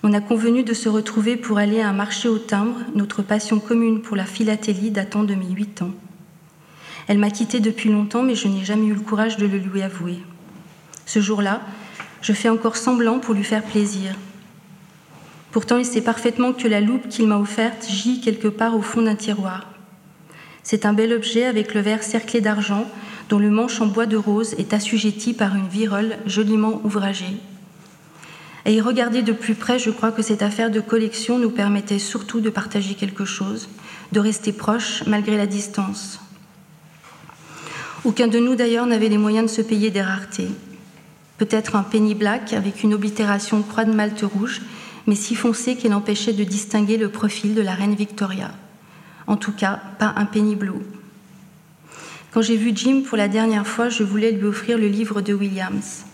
[0.02, 3.60] On a convenu de se retrouver pour aller à un marché au timbre, notre passion
[3.60, 5.92] commune pour la philatélie datant de mes huit ans.
[7.06, 9.82] Elle m'a quittée depuis longtemps, mais je n'ai jamais eu le courage de le lui
[9.82, 10.22] avouer.
[11.04, 11.60] Ce jour-là,
[12.22, 14.14] je fais encore semblant pour lui faire plaisir.
[15.54, 19.02] Pourtant, il sait parfaitement que la loupe qu'il m'a offerte gît quelque part au fond
[19.02, 19.68] d'un tiroir.
[20.64, 22.90] C'est un bel objet avec le verre cerclé d'argent,
[23.28, 27.36] dont le manche en bois de rose est assujetti par une virole joliment ouvragée.
[28.66, 32.00] Et y regarder de plus près, je crois que cette affaire de collection nous permettait
[32.00, 33.68] surtout de partager quelque chose,
[34.10, 36.18] de rester proches malgré la distance.
[38.02, 40.50] Aucun de nous d'ailleurs n'avait les moyens de se payer des raretés.
[41.38, 44.60] Peut-être un penny black avec une oblitération croix de malte rouge
[45.06, 48.50] mais si foncé qu'elle empêchait de distinguer le profil de la reine Victoria.
[49.26, 50.72] En tout cas, pas un penny blue.
[52.30, 55.32] Quand j'ai vu Jim pour la dernière fois, je voulais lui offrir le livre de
[55.32, 56.04] Williams.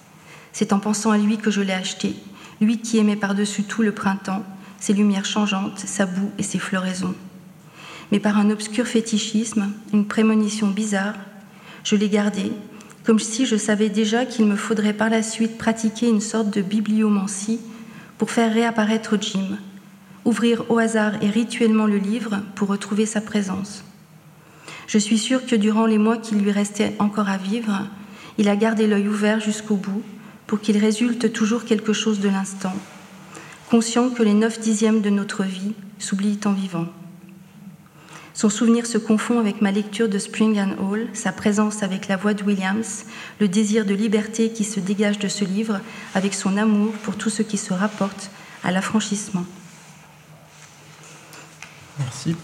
[0.53, 2.15] C'est en pensant à lui que je l'ai acheté,
[2.61, 4.45] lui qui aimait par-dessus tout le printemps,
[4.79, 7.15] ses lumières changeantes, sa boue et ses floraisons.
[8.13, 11.15] Mais par un obscur fétichisme, une prémonition bizarre,
[11.85, 12.53] je l'ai gardé,
[13.05, 16.61] comme si je savais déjà qu'il me faudrait par la suite pratiquer une sorte de
[16.61, 17.61] bibliomancie
[18.21, 19.57] pour faire réapparaître Jim,
[20.27, 23.83] ouvrir au hasard et rituellement le livre pour retrouver sa présence.
[24.89, 27.87] Je suis sûre que durant les mois qu'il lui restait encore à vivre,
[28.37, 30.03] il a gardé l'œil ouvert jusqu'au bout
[30.47, 32.75] pour qu'il résulte toujours quelque chose de l'instant,
[33.71, 36.89] conscient que les neuf dixièmes de notre vie s'oublient en vivant.
[38.41, 42.17] Son souvenir se confond avec ma lecture de Spring and Hall, sa présence avec la
[42.17, 43.05] voix de Williams,
[43.39, 45.79] le désir de liberté qui se dégage de ce livre,
[46.15, 48.31] avec son amour pour tout ce qui se rapporte
[48.65, 49.45] à l'affranchissement.
[51.99, 52.35] Merci.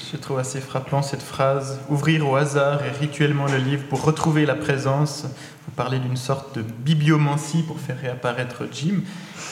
[0.00, 4.46] Je trouve assez frappant cette phrase Ouvrir au hasard et rituellement le livre pour retrouver
[4.46, 5.24] la présence.
[5.66, 9.02] Vous parlez d'une sorte de bibliomancie pour faire réapparaître Jim.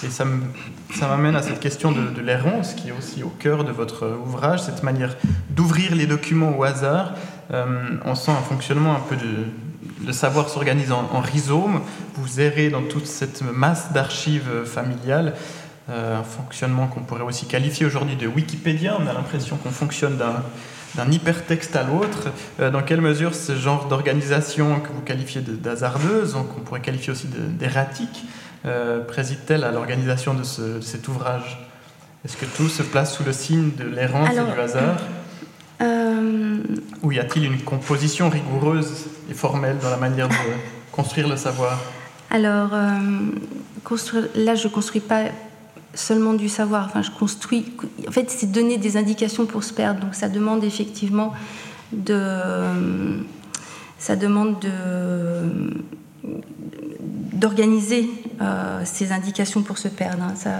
[0.04, 0.24] Et ça
[1.06, 4.82] m'amène à cette question de, l'errance qui est aussi au cœur de votre ouvrage, cette
[4.82, 5.16] manière
[5.50, 7.12] d'ouvrir les documents au hasard.
[7.52, 9.46] Euh, on sent un fonctionnement un peu de,
[10.06, 11.82] le savoir s'organise en, rhizome.
[12.14, 15.34] Vous errez dans toute cette masse d'archives familiales.
[15.90, 18.98] Euh, un fonctionnement qu'on pourrait aussi qualifier aujourd'hui de Wikipédia.
[19.00, 22.28] On a l'impression qu'on fonctionne d'un hypertexte à l'autre.
[22.60, 27.26] Euh, dans quelle mesure ce genre d'organisation que vous qualifiez d'hasardeuse, qu'on pourrait qualifier aussi
[27.26, 28.26] d'erratique,
[28.66, 31.66] euh, préside-t-elle à l'organisation de, cet ouvrage?
[32.22, 34.96] Est-ce que tout se place sous le signe de l'errance et du hasard?
[35.80, 36.58] euh...
[37.02, 40.34] Ou y a-t-il une composition rigoureuse et formelle dans la manière de
[40.92, 41.78] construire le savoir?
[42.30, 42.98] Alors, euh,
[44.34, 45.22] là, je ne construis pas
[45.94, 46.86] seulement du savoir.
[46.86, 47.66] Enfin, je construis.
[48.06, 50.00] En fait, c'est donner des indications pour se perdre.
[50.00, 51.32] Donc, ça demande effectivement
[51.92, 53.24] de.
[53.98, 55.72] Ça demande de
[57.38, 60.22] d'organiser euh, ces indications pour se perdre.
[60.24, 60.34] Hein.
[60.34, 60.50] Ça,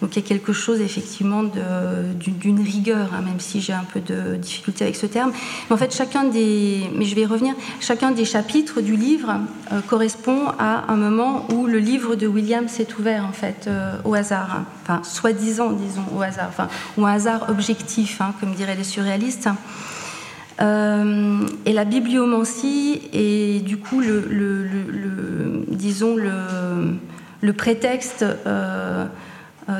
[0.00, 4.00] donc il y a quelque chose effectivement d'une rigueur, hein, même si j'ai un peu
[4.00, 5.32] de difficulté avec ce terme.
[5.68, 9.40] Mais en fait, chacun des, mais je vais revenir, chacun des chapitres du livre
[9.72, 13.96] euh, correspond à un moment où le livre de William s'est ouvert en fait euh,
[14.04, 14.64] au hasard, hein.
[14.82, 19.48] enfin soi-disant disons au hasard, enfin ou un hasard objectif, comme diraient les surréalistes.
[20.60, 28.24] Euh, et la bibliomancie est du coup le, disons le, prétexte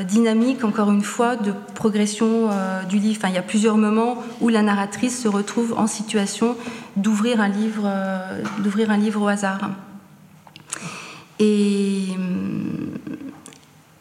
[0.09, 2.49] dynamique, encore une fois, de progression
[2.89, 3.21] du livre.
[3.29, 6.57] il y a plusieurs moments où la narratrice se retrouve en situation
[6.97, 7.91] d'ouvrir un livre,
[8.97, 9.71] livre au hasard.
[11.39, 12.09] Et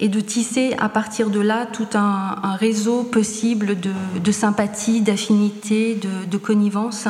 [0.03, 5.97] et de tisser à partir de là tout un, réseau possible de, sympathie, d'affinité,
[6.29, 7.07] de, connivence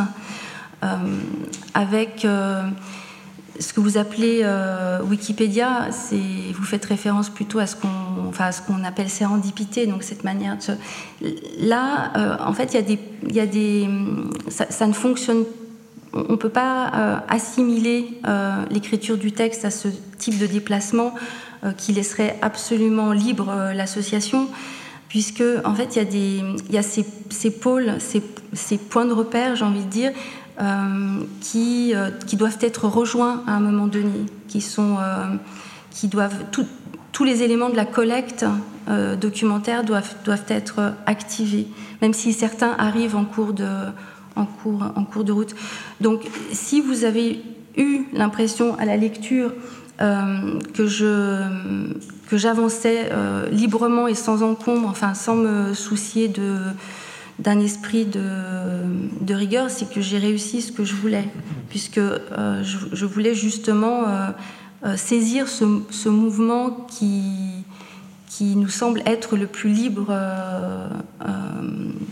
[1.73, 2.27] avec
[3.59, 5.89] ce que vous appelez euh, Wikipédia,
[6.53, 10.57] vous faites référence plutôt à ce qu'on, appelle sérendipité, donc cette manière
[11.59, 12.99] Là, euh, en fait, il y a des,
[13.29, 13.89] il des,
[14.49, 15.43] ça, ne fonctionne.
[16.13, 18.19] On ne peut pas euh, assimiler
[18.69, 19.87] l'écriture du texte à ce
[20.17, 21.13] type de déplacement
[21.77, 24.49] qui laisserait absolument libre l'association,
[25.07, 29.13] puisque en fait, il y a des, il y a ces, pôles, ces, points de
[29.13, 30.11] repère, j'ai envie de dire,
[31.41, 35.35] qui, euh, qui, doivent être rejoints à un moment donné, qui, sont, euh,
[35.91, 36.45] qui doivent
[37.11, 38.45] tous les éléments de la collecte
[39.21, 41.67] documentaire doivent, doivent être activés,
[42.01, 43.67] même si certains arrivent en cours de,
[44.35, 45.55] en cours, en cours de route.
[46.01, 47.41] Donc, si vous avez
[47.77, 49.53] eu l'impression à la lecture
[49.99, 51.43] que je
[52.27, 53.09] que j'avançais
[53.51, 56.57] librement et sans encombre, enfin sans me soucier de
[57.39, 61.27] d'un esprit de, rigueur, c'est que j'ai réussi ce que je voulais,
[61.69, 64.29] puisque euh, je, voulais justement euh,
[64.85, 67.21] euh, saisir ce, mouvement qui,
[68.27, 70.15] qui nous semble être le plus libre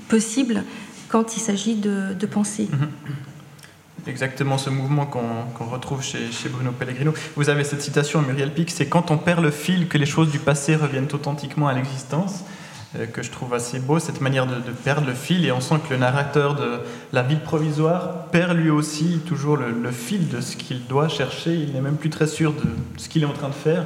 [0.09, 0.63] possible
[1.07, 2.63] quand il s'agit de, penser.
[2.63, 4.07] Mm-hmm.
[4.07, 7.13] Exactement ce mouvement qu'on retrouve chez, chez, Bruno Pellegrino.
[7.35, 10.31] Vous avez cette citation, Muriel Pic, c'est quand on perd le fil que les choses
[10.31, 12.43] du passé reviennent authentiquement à l'existence.
[12.97, 15.75] Euh, que je trouve assez beau, cette manière de, perdre le fil, et on sent
[15.87, 16.81] que le narrateur de
[17.13, 21.73] la ville provisoire perd lui aussi toujours le fil de ce qu'il doit chercher, il
[21.73, 22.67] n'est même plus très sûr de
[22.97, 23.85] ce qu'il est en train de faire.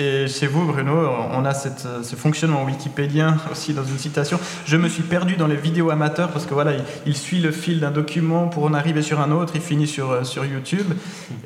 [0.00, 0.92] Et chez vous, Bruno,
[1.32, 4.38] on a cette, ce fonctionnement wikipédien aussi dans une citation.
[4.64, 6.70] Je me suis perdu dans les vidéos amateurs parce que voilà,
[7.04, 10.12] il, suit le fil d'un document pour en arriver sur un autre, il finit sur,
[10.12, 10.86] euh, sur YouTube.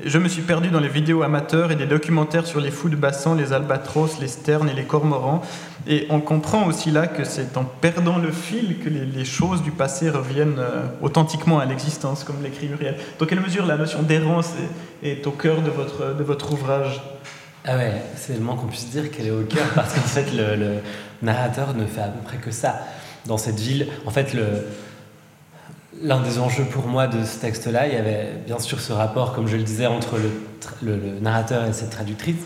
[0.05, 2.97] Je me suis perdu dans les vidéos amateurs et des documentaires sur les fous de
[2.97, 5.41] bassin, les albatros, les sternes et les cormorans.
[5.87, 9.73] Et on comprend aussi là que c'est en perdant le fil que les, choses du
[9.73, 12.97] passé reviennent euh, authentiquement à l'existence, comme l'écrit Muriel.
[13.19, 14.51] Dans quelle mesure la notion d'errance
[15.03, 17.03] est, au cœur de votre, de votre ouvrage?
[17.65, 20.27] Ah ouais, c'est le moins qu'on puisse dire qu'elle est au cœur parce qu'en fait
[20.33, 20.79] le,
[21.23, 22.81] narrateur ne fait à peu près que ça
[23.27, 23.87] dans cette ville.
[24.05, 24.37] En fait,
[26.03, 29.33] l'un des enjeux pour moi de ce texte-là, il y avait bien sûr ce rapport,
[29.33, 30.17] comme je le disais, entre
[30.83, 32.45] le, narrateur et cette traductrice.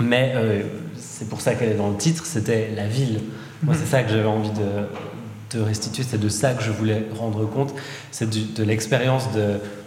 [0.00, 0.62] Mais euh,
[0.96, 3.20] c'est pour ça qu'elle est dans le titre, c'était la ville.
[3.62, 7.44] Moi, c'est ça que j'avais envie de, restituer, c'est de ça que je voulais rendre
[7.44, 7.74] compte,
[8.10, 9.28] c'est de l'expérience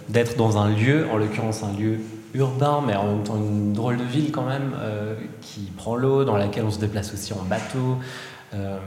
[0.10, 2.00] d'être dans un lieu, en l'occurrence un lieu
[2.34, 6.26] urbain, mais en même temps une drôle de ville quand même, euh, qui prend l'eau,
[6.26, 7.98] dans laquelle on se déplace aussi en bateau.
[8.54, 8.78] Euh,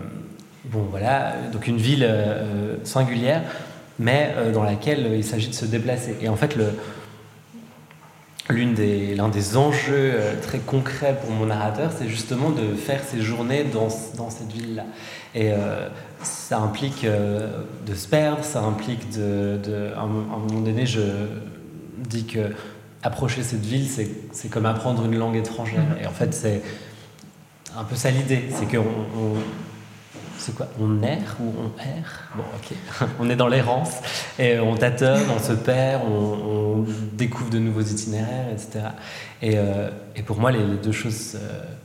[0.66, 2.08] bon, voilà, donc une ville
[2.84, 3.42] singulière,
[3.98, 6.16] mais dans laquelle il s'agit de se déplacer.
[6.20, 6.66] Et en fait, le,
[8.48, 13.64] l'un des, des enjeux très concrets pour mon narrateur, c'est justement de faire ses journées
[13.64, 14.84] dans, dans cette ville-là.
[15.34, 15.50] Et
[16.22, 19.58] ça implique de se perdre, ça implique de...
[19.62, 21.00] de à un moment donné, je
[21.98, 22.52] dis que
[23.02, 23.88] approcher cette ville,
[24.32, 25.80] c'est comme apprendre une langue étrangère.
[25.80, 26.02] Mhm.
[26.02, 26.62] Et en fait, c'est
[27.76, 28.84] un peu ça l'idée, c'est qu'on
[30.38, 30.68] c'est quoi?
[30.80, 32.30] On erre ou on erre?
[32.36, 33.08] Bon, ok.
[33.20, 33.94] on est dans l'errance
[34.38, 38.86] et on tâtonne, on se perd, on, découvre de nouveaux itinéraires, etc.
[39.42, 41.38] Euh, et, pour moi, les, deux choses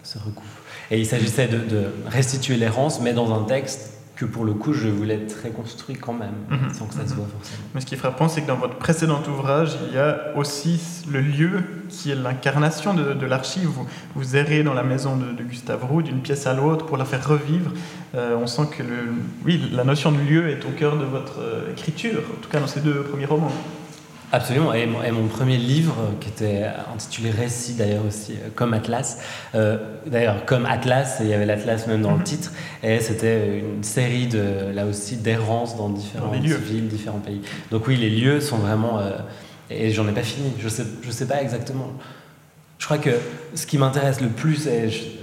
[0.04, 0.44] se, recoupent.
[0.92, 4.72] Et il s'agissait de, de, restituer l'errance, mais dans un texte que pour le coup
[4.72, 6.74] je voulais être reconstruit quand même, mhm.
[6.74, 7.64] sans que ça se voit forcément.
[7.74, 10.80] Mais ce qui est frappant, c'est que dans votre précédent ouvrage, il y a aussi
[11.12, 13.66] le lieu qui est l'incarnation de, l'archive.
[13.66, 17.06] Vous, vous errez dans la maison de, Gustave Roux, d'une pièce à l'autre, pour la
[17.06, 17.72] faire revivre.
[18.14, 19.12] Euh, on sent que le,
[19.44, 22.60] oui, la notion de lieu est au cœur de votre euh, écriture, en tout cas
[22.60, 23.52] dans ces deux premiers romans.
[24.34, 24.74] Absolument.
[24.74, 26.64] Et mon, premier livre, qui était
[26.94, 29.20] intitulé Récit d'ailleurs aussi, euh, comme Atlas,
[29.56, 32.24] euh, d'ailleurs comme Atlas, il y avait l'Atlas même dans le mhm.
[32.24, 32.52] titre,
[32.82, 37.42] et c'était une série de, là aussi, d'errance dans différentes villes, différents pays.
[37.72, 39.00] Donc oui, les lieux sont vraiment...
[39.00, 39.18] Euh,
[39.70, 41.92] et j'en ai pas fini, je sais, je sais pas exactement.
[42.78, 43.12] Je crois que
[43.54, 45.21] ce qui m'intéresse le plus, et on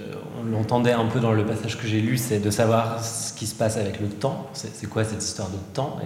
[0.51, 3.55] l'entendait un peu dans le passage que j'ai lu, c'est de savoir ce qui se
[3.55, 4.47] passe avec le temps.
[4.53, 5.99] C'est quoi cette histoire de temps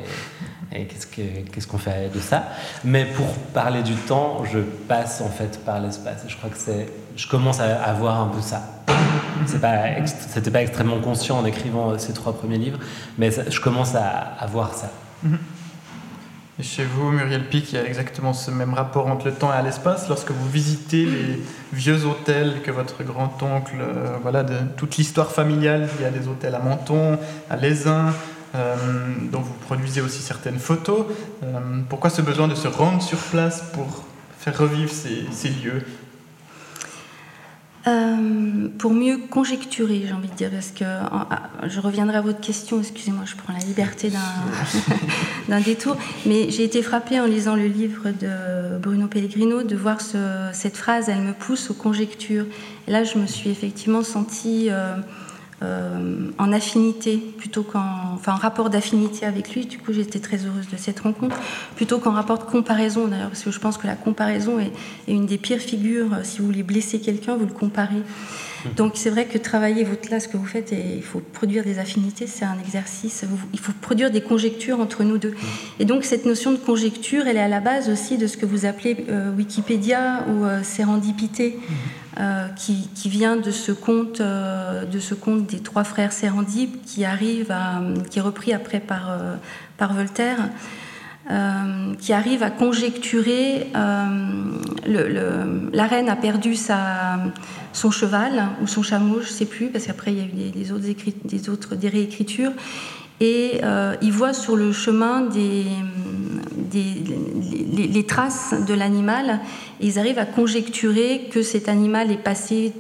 [0.74, 2.44] et, qu'est-ce qu'on fait de ça?
[2.84, 6.24] Mais pour parler du temps, je passe en fait par l'espace.
[6.26, 8.62] Je crois que c'est, je commence à, avoir un peu ça.
[9.46, 12.78] C'est pas, c'était pas extrêmement conscient en écrivant ces trois premiers livres,
[13.18, 14.90] mais je commence à, à voir ça.
[15.26, 15.36] Mm-hmm.
[16.62, 19.62] Chez vous, Muriel Pic, il y a exactement ce même rapport entre le temps et
[19.64, 20.08] l'espace.
[20.08, 21.42] Lorsque vous visitez les
[21.72, 26.28] vieux hôtels que votre grand-oncle, euh, voilà, de toute l'histoire familiale, il y a des
[26.28, 27.18] hôtels à Menton,
[27.50, 28.14] à Lézin,
[28.54, 28.76] euh,
[29.32, 31.06] dont vous produisez aussi certaines photos.
[31.42, 31.58] Euh,
[31.88, 34.04] pourquoi ce besoin de se rendre sur place pour
[34.38, 35.82] faire revivre ces lieux
[37.88, 42.40] euh, pour mieux conjecturer, j'ai envie de dire, parce que ah, je reviendrai à votre
[42.40, 44.12] question, excusez-moi, je prends la liberté
[45.48, 49.98] d'un détour, mais j'ai été frappée en lisant le livre de Bruno Pellegrino de voir
[50.00, 52.46] cette phrase, elle me pousse aux conjectures.
[52.86, 54.96] Et là, je me suis effectivement sentie euh,
[55.62, 59.66] euh, en affinité, plutôt qu'en enfin, en rapport d'affinité avec lui.
[59.66, 61.36] Du coup, j'étais très heureuse de cette rencontre,
[61.76, 64.72] plutôt qu'en rapport de comparaison d'ailleurs, parce que je pense que la comparaison est,
[65.06, 66.08] une des pires figures.
[66.24, 67.94] Si vous voulez blesser quelqu'un, vous le comparez.
[67.94, 68.68] Mmh.
[68.76, 71.62] Donc c'est vrai que travailler votre là, ce que vous faites, et il faut produire
[71.64, 73.24] des affinités, c'est un exercice.
[73.52, 75.30] Il faut produire des conjectures entre nous deux.
[75.30, 75.80] Mmh.
[75.80, 78.46] Et donc cette notion de conjecture, elle est à la base aussi de ce que
[78.46, 81.58] vous appelez euh, Wikipédia ou euh, sérendipité.
[82.20, 87.06] Euh, qui, vient de ce conte, euh, de ce conte des trois frères Sérendip, qui
[87.06, 87.54] arrive
[88.10, 89.36] qui est repris après par, euh,
[89.78, 90.50] par Voltaire,
[91.98, 93.68] qui arrive à conjecturer.
[94.84, 96.54] La reine a perdu
[97.72, 100.50] son cheval ou son chameau, je ne sais plus, parce qu'après il y a eu
[100.50, 100.84] des, autres,
[101.24, 102.52] des autres des réécritures,
[103.24, 103.60] et
[104.02, 105.64] il voit sur le chemin des
[107.72, 109.40] les, traces de l'animal
[109.82, 112.72] ils arrivent à conjecturer que cet animal est passé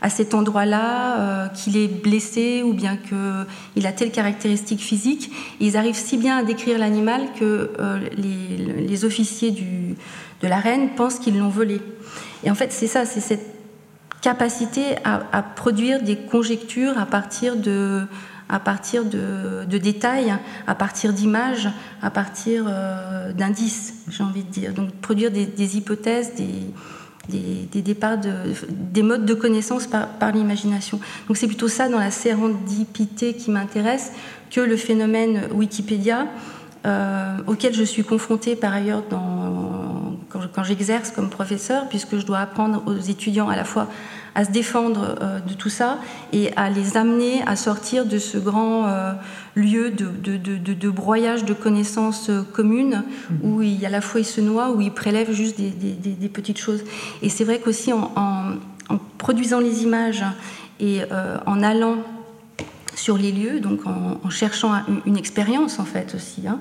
[0.00, 5.30] à cet endroit-là, euh, qu'il est blessé ou bien qu'il a telle caractéristique physique.
[5.60, 9.96] ils arrivent si bien à décrire l'animal que euh, les, officiers du,
[10.42, 11.80] de la reine pensent qu'ils l'ont volé.
[12.42, 13.54] Et en fait, c'est ça, c'est cette
[14.20, 18.02] capacité à, produire des conjectures à partir de
[18.48, 20.34] à partir de, détails,
[20.66, 21.68] à partir d'images,
[22.02, 24.72] à partir euh, d'indices, j'ai envie de dire.
[24.72, 26.32] Donc produire des, hypothèses,
[27.28, 28.30] des, départs, de,
[28.70, 31.00] des modes de connaissance par, l'imagination.
[31.28, 34.12] Donc c'est plutôt ça dans la sérendipité qui m'intéresse
[34.50, 36.26] que le phénomène Wikipédia.
[36.86, 42.82] Euh, auquel je suis confrontée par ailleurs quand j'exerce comme professeur, puisque je dois apprendre
[42.84, 43.88] aux étudiants à la fois
[44.34, 45.98] à se défendre euh, de tout ça
[46.32, 49.12] et à les amener à sortir de ce grand euh,
[49.54, 53.34] lieu de, de, broyage de connaissances euh, communes mmh.
[53.42, 56.82] où il, à la fois ils se noient, où ils prélèvent juste des, petites choses.
[57.22, 60.24] Et c'est vrai qu'aussi en, en, produisant les images
[60.80, 61.02] et
[61.46, 61.98] en allant
[62.96, 64.72] sur les lieux, donc en, cherchant
[65.06, 66.58] une, expérience en fait aussi, hein,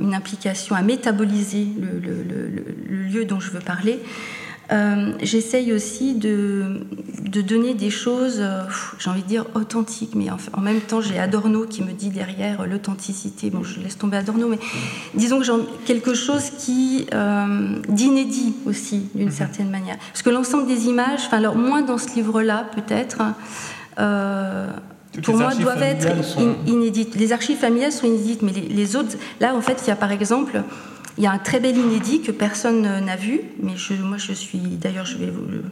[0.00, 4.00] une implication à métaboliser le, le, lieu dont je veux parler,
[4.70, 6.86] euh, j'essaye aussi de,
[7.22, 8.64] de, donner des choses, euh,
[8.98, 12.66] j'ai envie de dire authentiques, mais en, même temps, j'ai Adorno qui me dit derrière
[12.66, 13.48] l'authenticité.
[13.48, 14.58] Bon, je laisse tomber Adorno, mais
[15.14, 15.52] disons que j'ai
[15.86, 19.32] quelque chose qui euh, d'inédit aussi, d'une mhm.
[19.32, 19.96] certaine manière.
[20.12, 23.22] Parce que l'ensemble des images, enfin, alors moins dans ce livre-là peut-être.
[25.22, 26.08] pour moi, doivent être
[26.66, 27.14] inédites.
[27.14, 29.96] Les archives familiales sont inédites, mais les, les autres, là, en fait, il y a
[29.96, 30.62] par exemple
[31.18, 34.58] il y a un très bel inédit que personne n'a vu, mais moi je suis,
[34.58, 35.64] d'ailleurs je vais, vous le,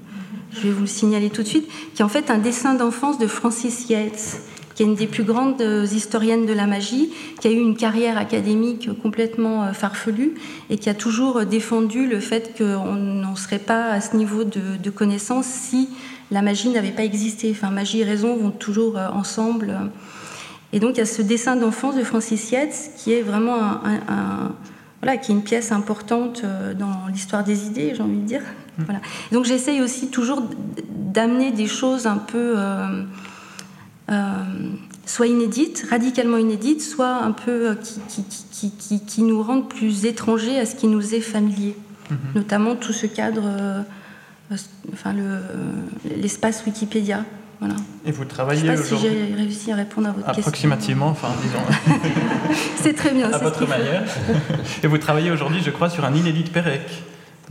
[0.53, 3.19] je vais vous le signaler tout de suite, qui est en fait un dessin d'enfance
[3.19, 4.41] de Francis Yates,
[4.75, 8.19] qui est une des plus grandes historiennes de la magie, qui a eu une carrière
[8.19, 10.35] académique complètement euh, farfelue
[10.69, 14.91] et qui a toujours défendu le fait qu'on n'en serait pas à ce niveau de,
[14.91, 15.89] connaissance si
[16.31, 17.51] la magie n'avait pas existé.
[17.53, 19.79] Enfin, magie et raison vont toujours euh, ensemble.
[20.73, 24.53] Et donc il y a ce dessin d'enfance de Francis Yates qui est vraiment un
[25.07, 28.41] voilà, qui est une pièce importante euh, dans l'histoire des idées, j'ai envie de dire.
[28.41, 28.83] Mmh.
[28.87, 29.01] Voilà.
[29.31, 30.43] Donc j'essaye aussi toujours
[30.91, 33.05] d'amener des choses un peu euh,
[34.11, 34.33] euh,
[35.07, 37.77] soit inédites, radicalement inédites, soit un peu
[38.09, 41.77] qui, qui, qui, qui, nous rendent plus étrangers à ce qui nous est familier.
[42.11, 42.15] Mmh.
[42.35, 43.85] Notamment tout ce cadre,
[44.93, 45.15] enfin
[46.17, 47.25] l'espace Wikipédia.
[48.05, 50.43] Et vous travaillez Je ne sais pas si j'ai réussi à répondre à votre question.
[50.43, 51.99] Approximativement, enfin disons.
[52.77, 53.33] c'est très bien.
[53.33, 54.05] À votre manière.
[54.83, 56.83] Et vous travaillez aujourd'hui, je crois, sur un inédit de Pérec.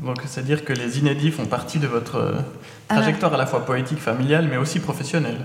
[0.01, 2.34] Donc, c'est-à-dire que les inédits font partie de votre euh,
[2.88, 5.39] trajectoire à la fois poétique, familiale, mais aussi professionnelle.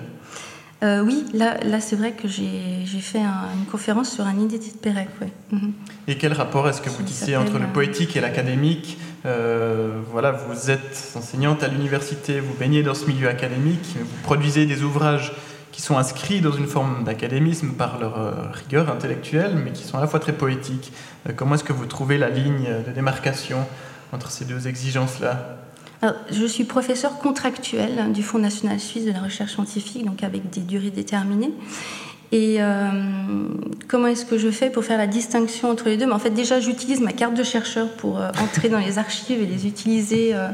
[0.83, 5.09] Euh, oui, là, là c'est vrai que j'ai fait une conférence sur un de Pérec.
[5.53, 5.73] Mhm.
[6.09, 10.33] Et quel rapport est-ce que vous tissez entre le euh, poétique et l'académique euh, Voilà,
[10.33, 15.33] vous êtes enseignante à l'université, vous baignez dans ce milieu académique, vous produisez des ouvrages
[15.71, 20.01] qui sont inscrits dans une forme d'académisme par leur rigueur intellectuelle, mais qui sont à
[20.01, 20.93] la fois très poétiques.
[21.37, 23.59] comment est-ce que vous trouvez la ligne de démarcation
[24.13, 25.59] entre ces deux exigences-là?
[26.31, 30.61] Je suis professeur contractuel du Fonds national suisse de la recherche scientifique, donc avec des
[30.61, 31.53] durées déterminées.
[32.33, 32.89] Et euh,
[33.89, 36.07] comment est-ce que je fais pour faire la distinction entre les deux?
[36.07, 39.43] Mais En fait, déjà, j'utilise ma carte de chercheur pour euh, entrer dans les archives
[39.43, 40.49] et les utiliser euh,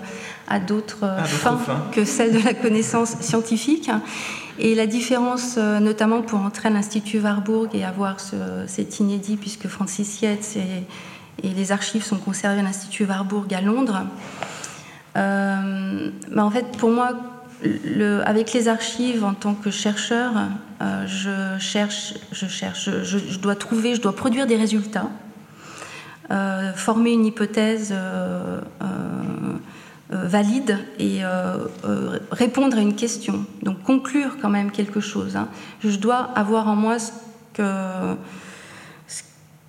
[0.49, 1.59] à d'autres fins,
[1.93, 3.91] que celles de la connaissance scientifique.
[4.59, 8.37] Et la différence, notamment pour entrer à l'Institut Warburg et avoir ce,
[8.67, 13.61] cet inédit, puisque Francis Yates et, et les archives sont conservées à l'Institut Warburg à
[13.61, 14.07] Londres,
[15.17, 17.13] bah, En fait, pour moi,
[18.25, 20.33] avec les archives en tant que chercheur,
[21.07, 25.09] je cherche, je cherche, je, dois trouver, je dois produire des résultats,
[26.75, 27.95] former une hypothèse
[30.11, 31.21] valide et
[32.31, 33.47] répondre à une question.
[33.63, 35.37] Donc conclure quand même quelque chose.
[35.37, 35.49] Hein.
[35.83, 37.13] Je dois avoir en moi ce
[37.55, 38.17] que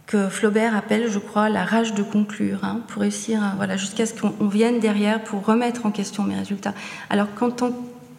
[0.07, 4.13] que Flaubert appelle, je crois, la rage de conclure, hein, pour réussir, voilà, jusqu'à ce
[4.13, 6.73] qu'on vienne derrière pour remettre en question mes résultats.
[7.09, 7.71] Alors qu'en tant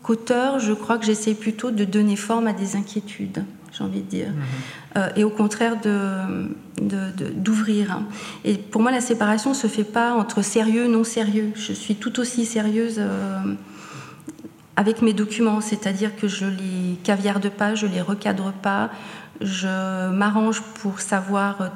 [0.03, 4.09] qu'auteur, je crois que j'essaie plutôt de donner forme à des inquiétudes, j'ai envie de
[4.09, 4.99] dire, mm-hmm.
[4.99, 5.77] euh, et au contraire
[6.77, 7.87] d'ouvrir.
[7.87, 8.03] De, hein.
[8.45, 11.53] Et pour moi, la séparation ne se fait pas entre sérieux et non sérieux.
[11.55, 12.97] Je suis tout aussi sérieuse.
[12.99, 13.55] Euh,
[14.77, 18.91] avec mes documents, c'est-à-dire que je les caviarde pas, je les recadre pas,
[19.41, 21.69] je m'arrange pour savoir euh,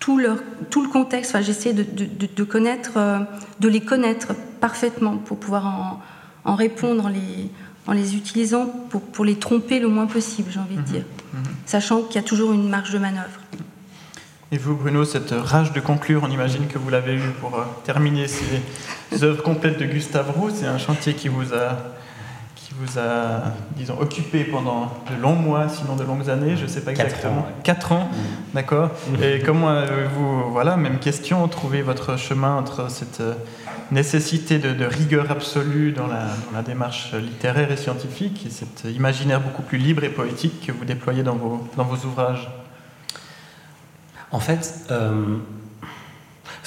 [0.00, 0.38] tout, leur,
[0.70, 1.30] tout le contexte.
[1.34, 3.20] Enfin, j'essaie de, de, connaître, euh,
[3.60, 6.00] de les connaître parfaitement pour pouvoir en,
[6.44, 7.50] en répondre en les,
[7.86, 10.86] en les utilisant pour, pour, les tromper le moins possible, j'ai envie de mhm.
[10.86, 11.04] dire,
[11.34, 11.42] mhm.
[11.66, 13.40] sachant qu'il y a toujours une marge de manœuvre.
[14.52, 17.64] Et vous, Bruno, cette rage de conclure, on imagine que vous l'avez eu pour euh,
[17.84, 18.62] terminer ces
[19.24, 20.50] œuvres complètes de Gustave Roux.
[20.54, 21.95] C'est un chantier qui vous a
[22.78, 26.82] vous a, disons, occupé pendant de longs mois, sinon de longues années, je ne sais
[26.82, 27.46] pas exactement.
[27.62, 28.54] Quatre ans, mmh.
[28.54, 28.90] d'accord.
[28.90, 29.22] Mmh.
[29.22, 33.34] Et comment avez-vous, voilà, même question, trouvé votre chemin entre cette euh,
[33.90, 39.40] nécessité de, rigueur absolue dans la, dans la, démarche littéraire et scientifique et cet imaginaire
[39.40, 42.50] beaucoup plus libre et poétique que vous déployez dans vos, dans vos ouvrages?
[44.32, 45.36] En fait, euh,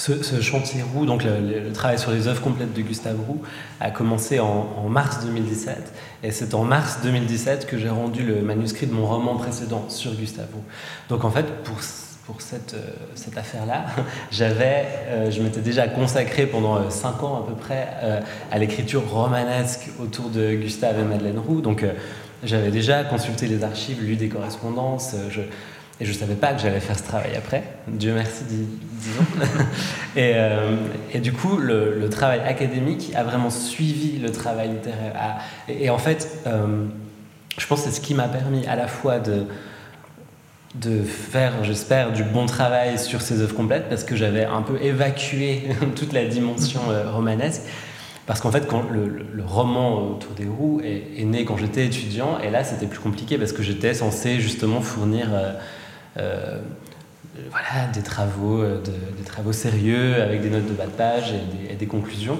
[0.00, 3.42] ce, chantier Roux, donc le, travail sur les œuvres complètes de Gustave Roux,
[3.80, 5.92] a commencé en, mars 2017.
[6.22, 10.14] Et c'est en mars 2017 que j'ai rendu le manuscrit de mon roman précédent sur
[10.14, 10.64] Gustave Roux.
[11.10, 12.78] Donc en fait, pour, euh,
[13.14, 13.86] cette affaire-là,
[14.30, 17.88] j'avais, euh, je m'étais déjà consacré pendant euh, cinq ans à peu près
[18.50, 21.60] à l'écriture romanesque autour de Gustave et Madeleine Roux.
[21.60, 21.84] Donc
[22.42, 25.14] j'avais déjà consulté les archives, lu des correspondances.
[26.00, 27.62] Et je ne savais pas que j'allais faire ce travail après.
[27.86, 29.22] Dieu merci, disons.
[30.16, 30.76] et, euh,
[31.12, 35.40] et, du coup, le, travail académique a vraiment suivi le travail littéraire.
[35.68, 36.86] et, en fait, euh,
[37.58, 39.44] je pense que c'est ce qui m'a permis à la fois de,
[40.74, 44.80] de faire, j'espère, du bon travail sur ces œuvres complètes, parce que j'avais un peu
[44.82, 45.64] évacué
[45.96, 47.62] toute la dimension euh, romanesque.
[48.26, 52.50] Parce qu'en fait, quand le, roman autour des roues est, né quand j'étais étudiant, et
[52.50, 55.30] là c'était plus compliqué parce que j'étais censé justement fournir
[57.50, 58.80] voilà, des travaux, euh,
[59.16, 61.32] des travaux sérieux avec des notes de bas de page
[61.70, 62.38] et des, conclusions.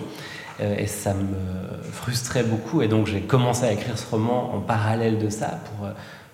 [0.61, 2.83] Euh, et ça me frustrait beaucoup.
[2.83, 5.89] Et donc j'ai commencé à écrire ce roman en parallèle de ça pour,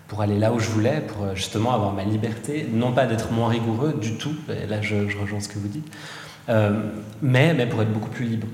[0.09, 3.49] pour aller là où je voulais, pour justement avoir ma liberté, non pas d'être moins
[3.49, 5.93] rigoureux du tout, et là je, rejoins ce que vous dites,
[7.23, 8.47] mais, mais pour être beaucoup plus libre.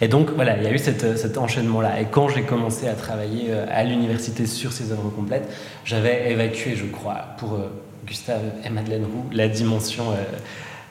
[0.00, 2.00] Et donc voilà, il y a eu cet enchaînement-là.
[2.00, 5.48] Et quand j'ai commencé à travailler à l'université sur ces œuvres complètes,
[5.84, 7.58] j'avais évacué, je crois, pour
[8.06, 10.14] Gustave et Madeleine Roux, la dimension euh,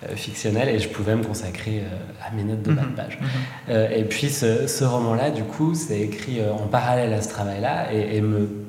[0.03, 2.95] euh, fictionnelle et je pouvais me consacrer euh, à mes notes de bas de mhm.
[2.95, 3.20] page.
[3.20, 3.91] Mhm.
[3.91, 8.66] et puis ce, roman-là, du coup, c'est écrit en parallèle à ce travail-là et, me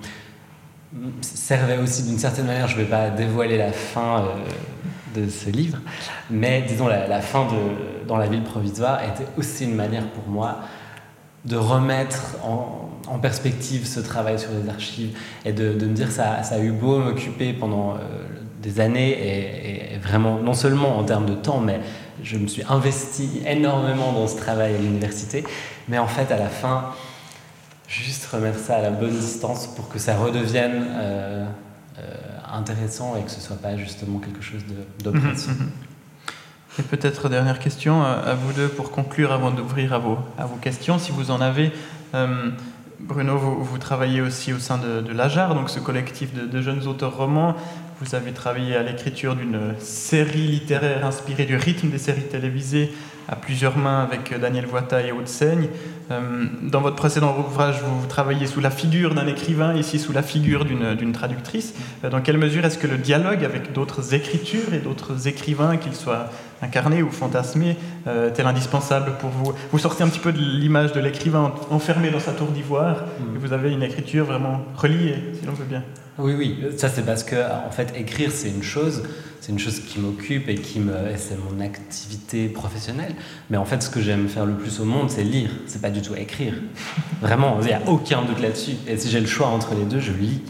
[1.22, 4.28] servait aussi d'une certaine manière, je ne vais pas dévoiler la fin
[5.16, 5.78] de ce livre,
[6.30, 10.60] mais disons la, fin de Dans la ville provisoire était aussi une manière pour moi
[11.44, 16.56] de remettre en, perspective ce travail sur les archives et de, me dire ça, ça
[16.56, 17.96] a eu beau m'occuper pendant
[18.64, 21.80] des années et, vraiment, non seulement en termes de temps, mais
[22.22, 25.44] je me suis investi énormément dans ce travail à l'université.
[25.88, 26.92] Mais en fait, à la fin,
[27.86, 31.46] juste remettre ça à la bonne distance pour que ça redevienne euh,
[31.98, 32.02] euh,
[32.52, 34.62] intéressant et que ce soit pas justement quelque chose
[35.02, 35.48] d'oppressif.
[35.48, 35.70] Mhm, mhm.
[36.80, 40.56] Et peut-être dernière question à vous deux pour conclure avant d'ouvrir à vos, à vos
[40.56, 41.70] questions, si vous en avez.
[42.14, 42.50] Euh,
[43.04, 47.54] Bruno, vous, travaillez aussi au sein de, l'AJAR, donc ce collectif de, jeunes auteurs romans.
[48.00, 52.90] Vous avez travaillé à l'écriture d'une série littéraire inspirée du rythme des séries télévisées
[53.28, 55.68] à plusieurs mains avec Daniel Voita et Haute-Seigne.
[56.10, 60.22] Euh, dans votre précédent ouvrage, vous travaillez sous la figure d'un écrivain, ici sous la
[60.22, 61.74] figure d'une traductrice.
[62.04, 65.94] Euh, dans quelle mesure est-ce que le dialogue avec d'autres écritures et d'autres écrivains, qu'ils
[65.94, 66.30] soient
[66.62, 67.76] incarnés ou fantasmés,
[68.06, 69.54] euh, est indispensable pour vous?
[69.70, 73.36] Vous sortez un petit peu de l'image de l'écrivain enfermé dans sa tour d'ivoire mm.
[73.36, 75.82] et vous avez une écriture vraiment reliée, si l'on veut bien.
[76.18, 79.02] Oui, oui, ça c'est parce que en fait écrire c'est une chose,
[79.44, 83.14] c'est une chose qui m'occupe et qui me, c'est mon activité professionnelle.
[83.50, 85.50] Mais en fait, ce que j'aime faire le plus au monde, c'est lire.
[85.66, 86.54] C'est pas du tout écrire.
[87.20, 88.76] Vraiment, il n'y a aucun doute là-dessus.
[88.88, 90.40] Et si j'ai le choix entre les deux, je lis.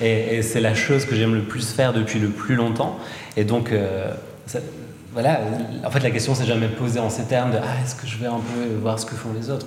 [0.00, 2.98] Et, c'est la chose que j'aime le plus faire depuis le plus longtemps.
[3.36, 4.12] Et donc, euh,
[5.12, 5.40] voilà,
[5.84, 8.16] en fait, la question s'est jamais posée en ces termes de ah, est-ce que je
[8.16, 9.66] vais un peu voir ce que font les autres?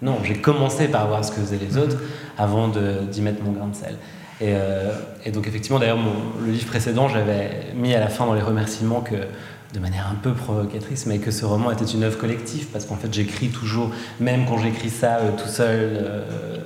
[0.00, 1.98] Non, j'ai commencé par voir ce que faisaient les autres
[2.38, 3.96] avant d'y mettre mon grain de sel.
[4.40, 4.92] Et, euh,
[5.24, 5.98] et donc, effectivement, d'ailleurs,
[6.44, 9.14] le livre précédent, j'avais mis à la fin dans les remerciements que
[9.72, 12.94] de manière un peu provocatrice, mais que ce roman était une œuvre collective, parce qu'en
[12.94, 16.58] fait j'écris toujours, même quand j'écris ça euh, tout seul, euh,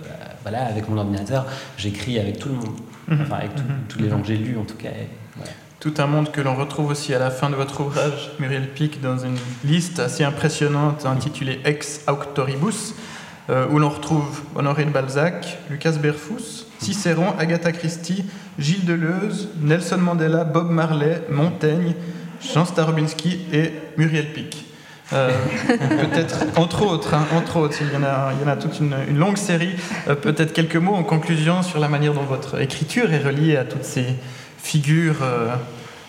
[0.43, 1.47] voilà, avec mon ordinateur,
[1.79, 2.77] j'écris avec tout le monde,
[3.09, 3.21] mhm.
[3.23, 3.64] enfin avec mhm.
[3.89, 4.91] tous les gens que j'ai lus en tout cas.
[5.81, 9.01] Tout un monde que l'on retrouve aussi à la fin de votre ouvrage, Muriel Pic,
[9.01, 12.95] dans une liste assez impressionnante intitulée Ex Auctoribus,
[13.49, 18.24] où l'on retrouve Honoré de Balzac, Lucas Berfus, Cicéron, Agatha Christie,
[18.59, 21.95] Gilles Deleuze, Nelson Mandela, Bob Marley, Montaigne,
[22.41, 24.64] Jean Starobinski et Muriel Pic.
[25.12, 25.31] Euh,
[25.68, 28.79] peut-être, entre autres, hein, entre autres, il y en a, il y en a toute
[28.81, 29.74] une, longue série.
[30.07, 33.64] Euh, peut-être quelques mots en conclusion sur la manière dont votre écriture est reliée à
[33.64, 34.07] toutes ces
[34.59, 35.55] figures euh,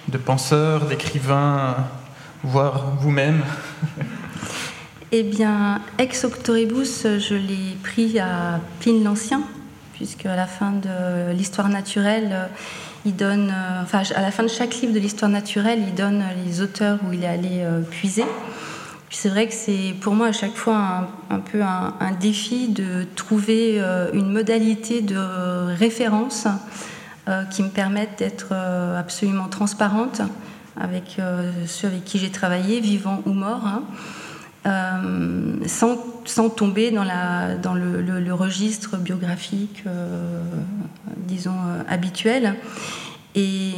[0.09, 1.75] de penseurs, d'écrivains,
[2.43, 3.41] voire vous-même.
[5.11, 9.41] Eh bien, Ex Octoribus, je l'ai pris à Pline l'Ancien,
[9.99, 12.47] puisque à la fin de l'histoire naturelle,
[13.05, 16.23] il donne, euh, enfin, à la fin de chaque livre de l'histoire naturelle, il donne
[16.45, 18.23] les auteurs où il est allé euh, puiser.
[19.09, 23.05] Puis c'est vrai que c'est pour moi à chaque fois un, peu un, défi de
[23.17, 25.17] trouver euh, une modalité de
[25.75, 26.47] référence
[27.51, 28.55] qui me permette d'être
[28.97, 30.21] absolument transparente
[30.79, 31.21] avec
[31.67, 33.83] ceux avec qui j'ai travaillé, vivants ou morts.
[34.65, 37.03] Euh, sans, tomber dans,
[37.73, 40.41] le, registre biographique, euh,
[41.17, 42.55] disons, euh, habituel.
[43.35, 43.71] Et,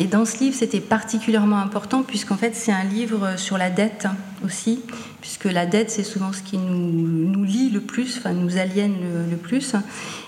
[0.00, 4.06] et, dans ce livre, c'était particulièrement important puisqu'en fait, c'est un livre sur la dette
[4.44, 4.80] aussi,
[5.20, 8.96] puisque la dette, c'est souvent ce qui nous, nous lie le plus, enfin, nous aliène
[9.30, 9.74] le, plus,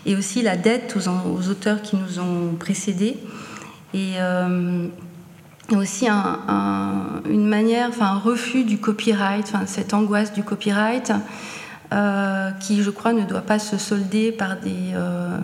[0.04, 3.16] et aussi la dette aux, aux, auteurs qui nous ont précédés.
[3.92, 4.14] Et,
[5.74, 11.12] aussi une manière, enfin un refus du copyright, enfin, cette angoisse du copyright,
[11.92, 15.38] euh, qui je crois ne doit pas se solder par des, euh,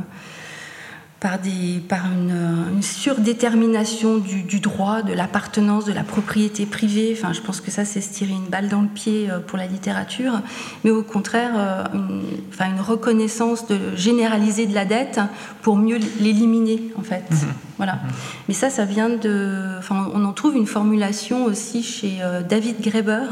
[1.23, 7.17] par, des, par une, surdétermination du, droit, de l'appartenance, de la propriété privée.
[7.17, 9.57] Enfin, je pense que ça, c'est se tirer une balle dans le pied euh, pour
[9.57, 10.41] la littérature,
[10.83, 15.21] mais au contraire, euh, une, enfin, une reconnaissance de, généralisée de la dette
[15.63, 17.25] pour mieux l'éliminer, en fait.
[17.31, 17.37] Mmh.
[17.77, 17.95] Voilà.
[17.95, 18.09] Mmh.
[18.49, 19.77] Mais ça, ça vient de.
[19.79, 23.27] Enfin, on en trouve une formulation aussi chez euh, David Graeber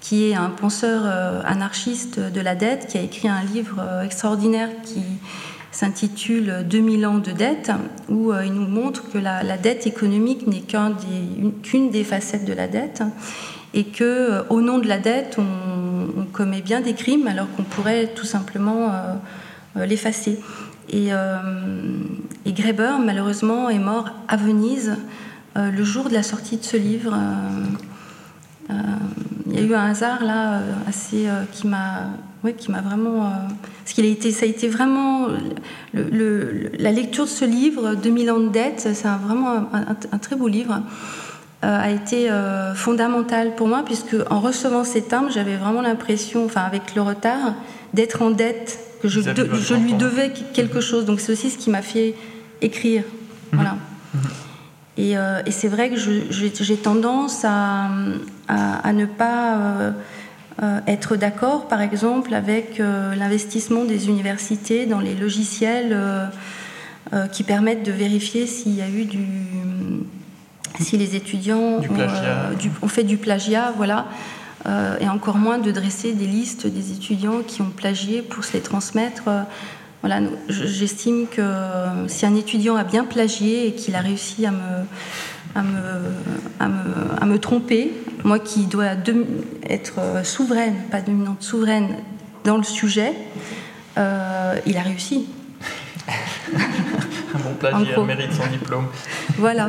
[0.00, 1.06] qui est un penseur
[1.46, 5.00] anarchiste de la dette, qui a écrit un livre extraordinaire qui
[5.74, 7.72] s'intitule 2000 ans de dette,
[8.08, 12.68] où euh, il nous montre que la, dette économique n'est qu'une des, facettes de la
[12.68, 13.02] dette,
[13.74, 17.62] et que euh, au nom de la dette, on, commet bien des crimes alors qu'on
[17.62, 20.40] pourrait tout simplement euh, l'effacer.
[20.90, 21.08] Et,
[22.44, 24.96] et, Greber, malheureusement, est mort à Venise
[25.56, 27.16] le jour de la sortie de ce livre.
[28.68, 32.10] il y a eu un hasard là assez qui m'a
[32.52, 33.26] qui m'a vraiment.
[33.26, 33.28] Euh,
[33.82, 35.28] parce qu'il a été, ça a été vraiment.
[35.92, 40.48] Le, la lecture de ce livre, 2000 ans de dette, c'est vraiment un, très beau
[40.48, 40.82] livre,
[41.64, 46.44] euh, a été euh, fondamental pour moi, puisque en recevant ces timbres, j'avais vraiment l'impression,
[46.44, 47.54] enfin, avec le retard,
[47.92, 51.04] d'être en dette, que je, je lui devais quelque chose.
[51.04, 52.14] Donc c'est aussi ce qui m'a fait
[52.62, 53.02] écrire.
[53.52, 53.60] Mhm.
[53.60, 53.76] Voilà.
[54.14, 54.20] Mhm.
[54.96, 55.12] Et,
[55.46, 57.88] et c'est vrai que j'ai tendance à,
[58.48, 59.90] à, à, ne pas euh,
[60.86, 67.84] être d'accord, par exemple, avec euh, l'investissement des universités dans les logiciels euh, qui permettent
[67.84, 69.26] de vérifier s'il y a eu du.
[70.80, 71.80] si les étudiants
[72.82, 74.06] ont, fait du plagiat, voilà.
[75.00, 78.60] et encore moins de dresser des listes des étudiants qui ont plagié pour se les
[78.60, 79.24] transmettre.
[80.00, 81.42] Voilà, j'estime que
[82.08, 84.84] si un étudiant a bien plagié et qu'il a réussi à me,
[85.54, 85.78] à me,
[86.60, 87.92] à me, à me tromper,
[88.24, 88.96] moi qui dois
[89.68, 91.96] être euh, souveraine, pas dominante, souveraine
[92.44, 93.12] dans le sujet,
[93.98, 95.28] euh, il a réussi.
[97.34, 98.86] Un bon plagiaire mérite son diplôme.
[99.38, 99.68] Voilà.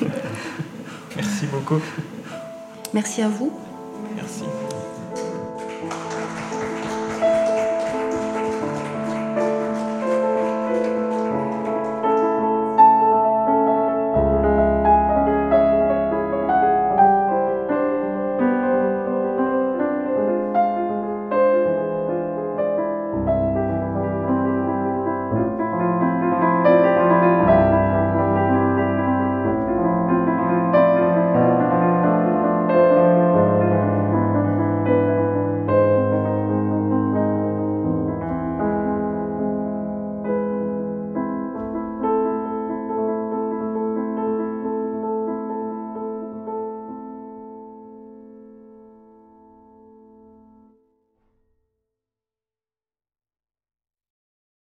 [1.16, 1.80] Merci beaucoup.
[2.92, 3.52] Merci à vous.
[4.14, 4.44] Merci.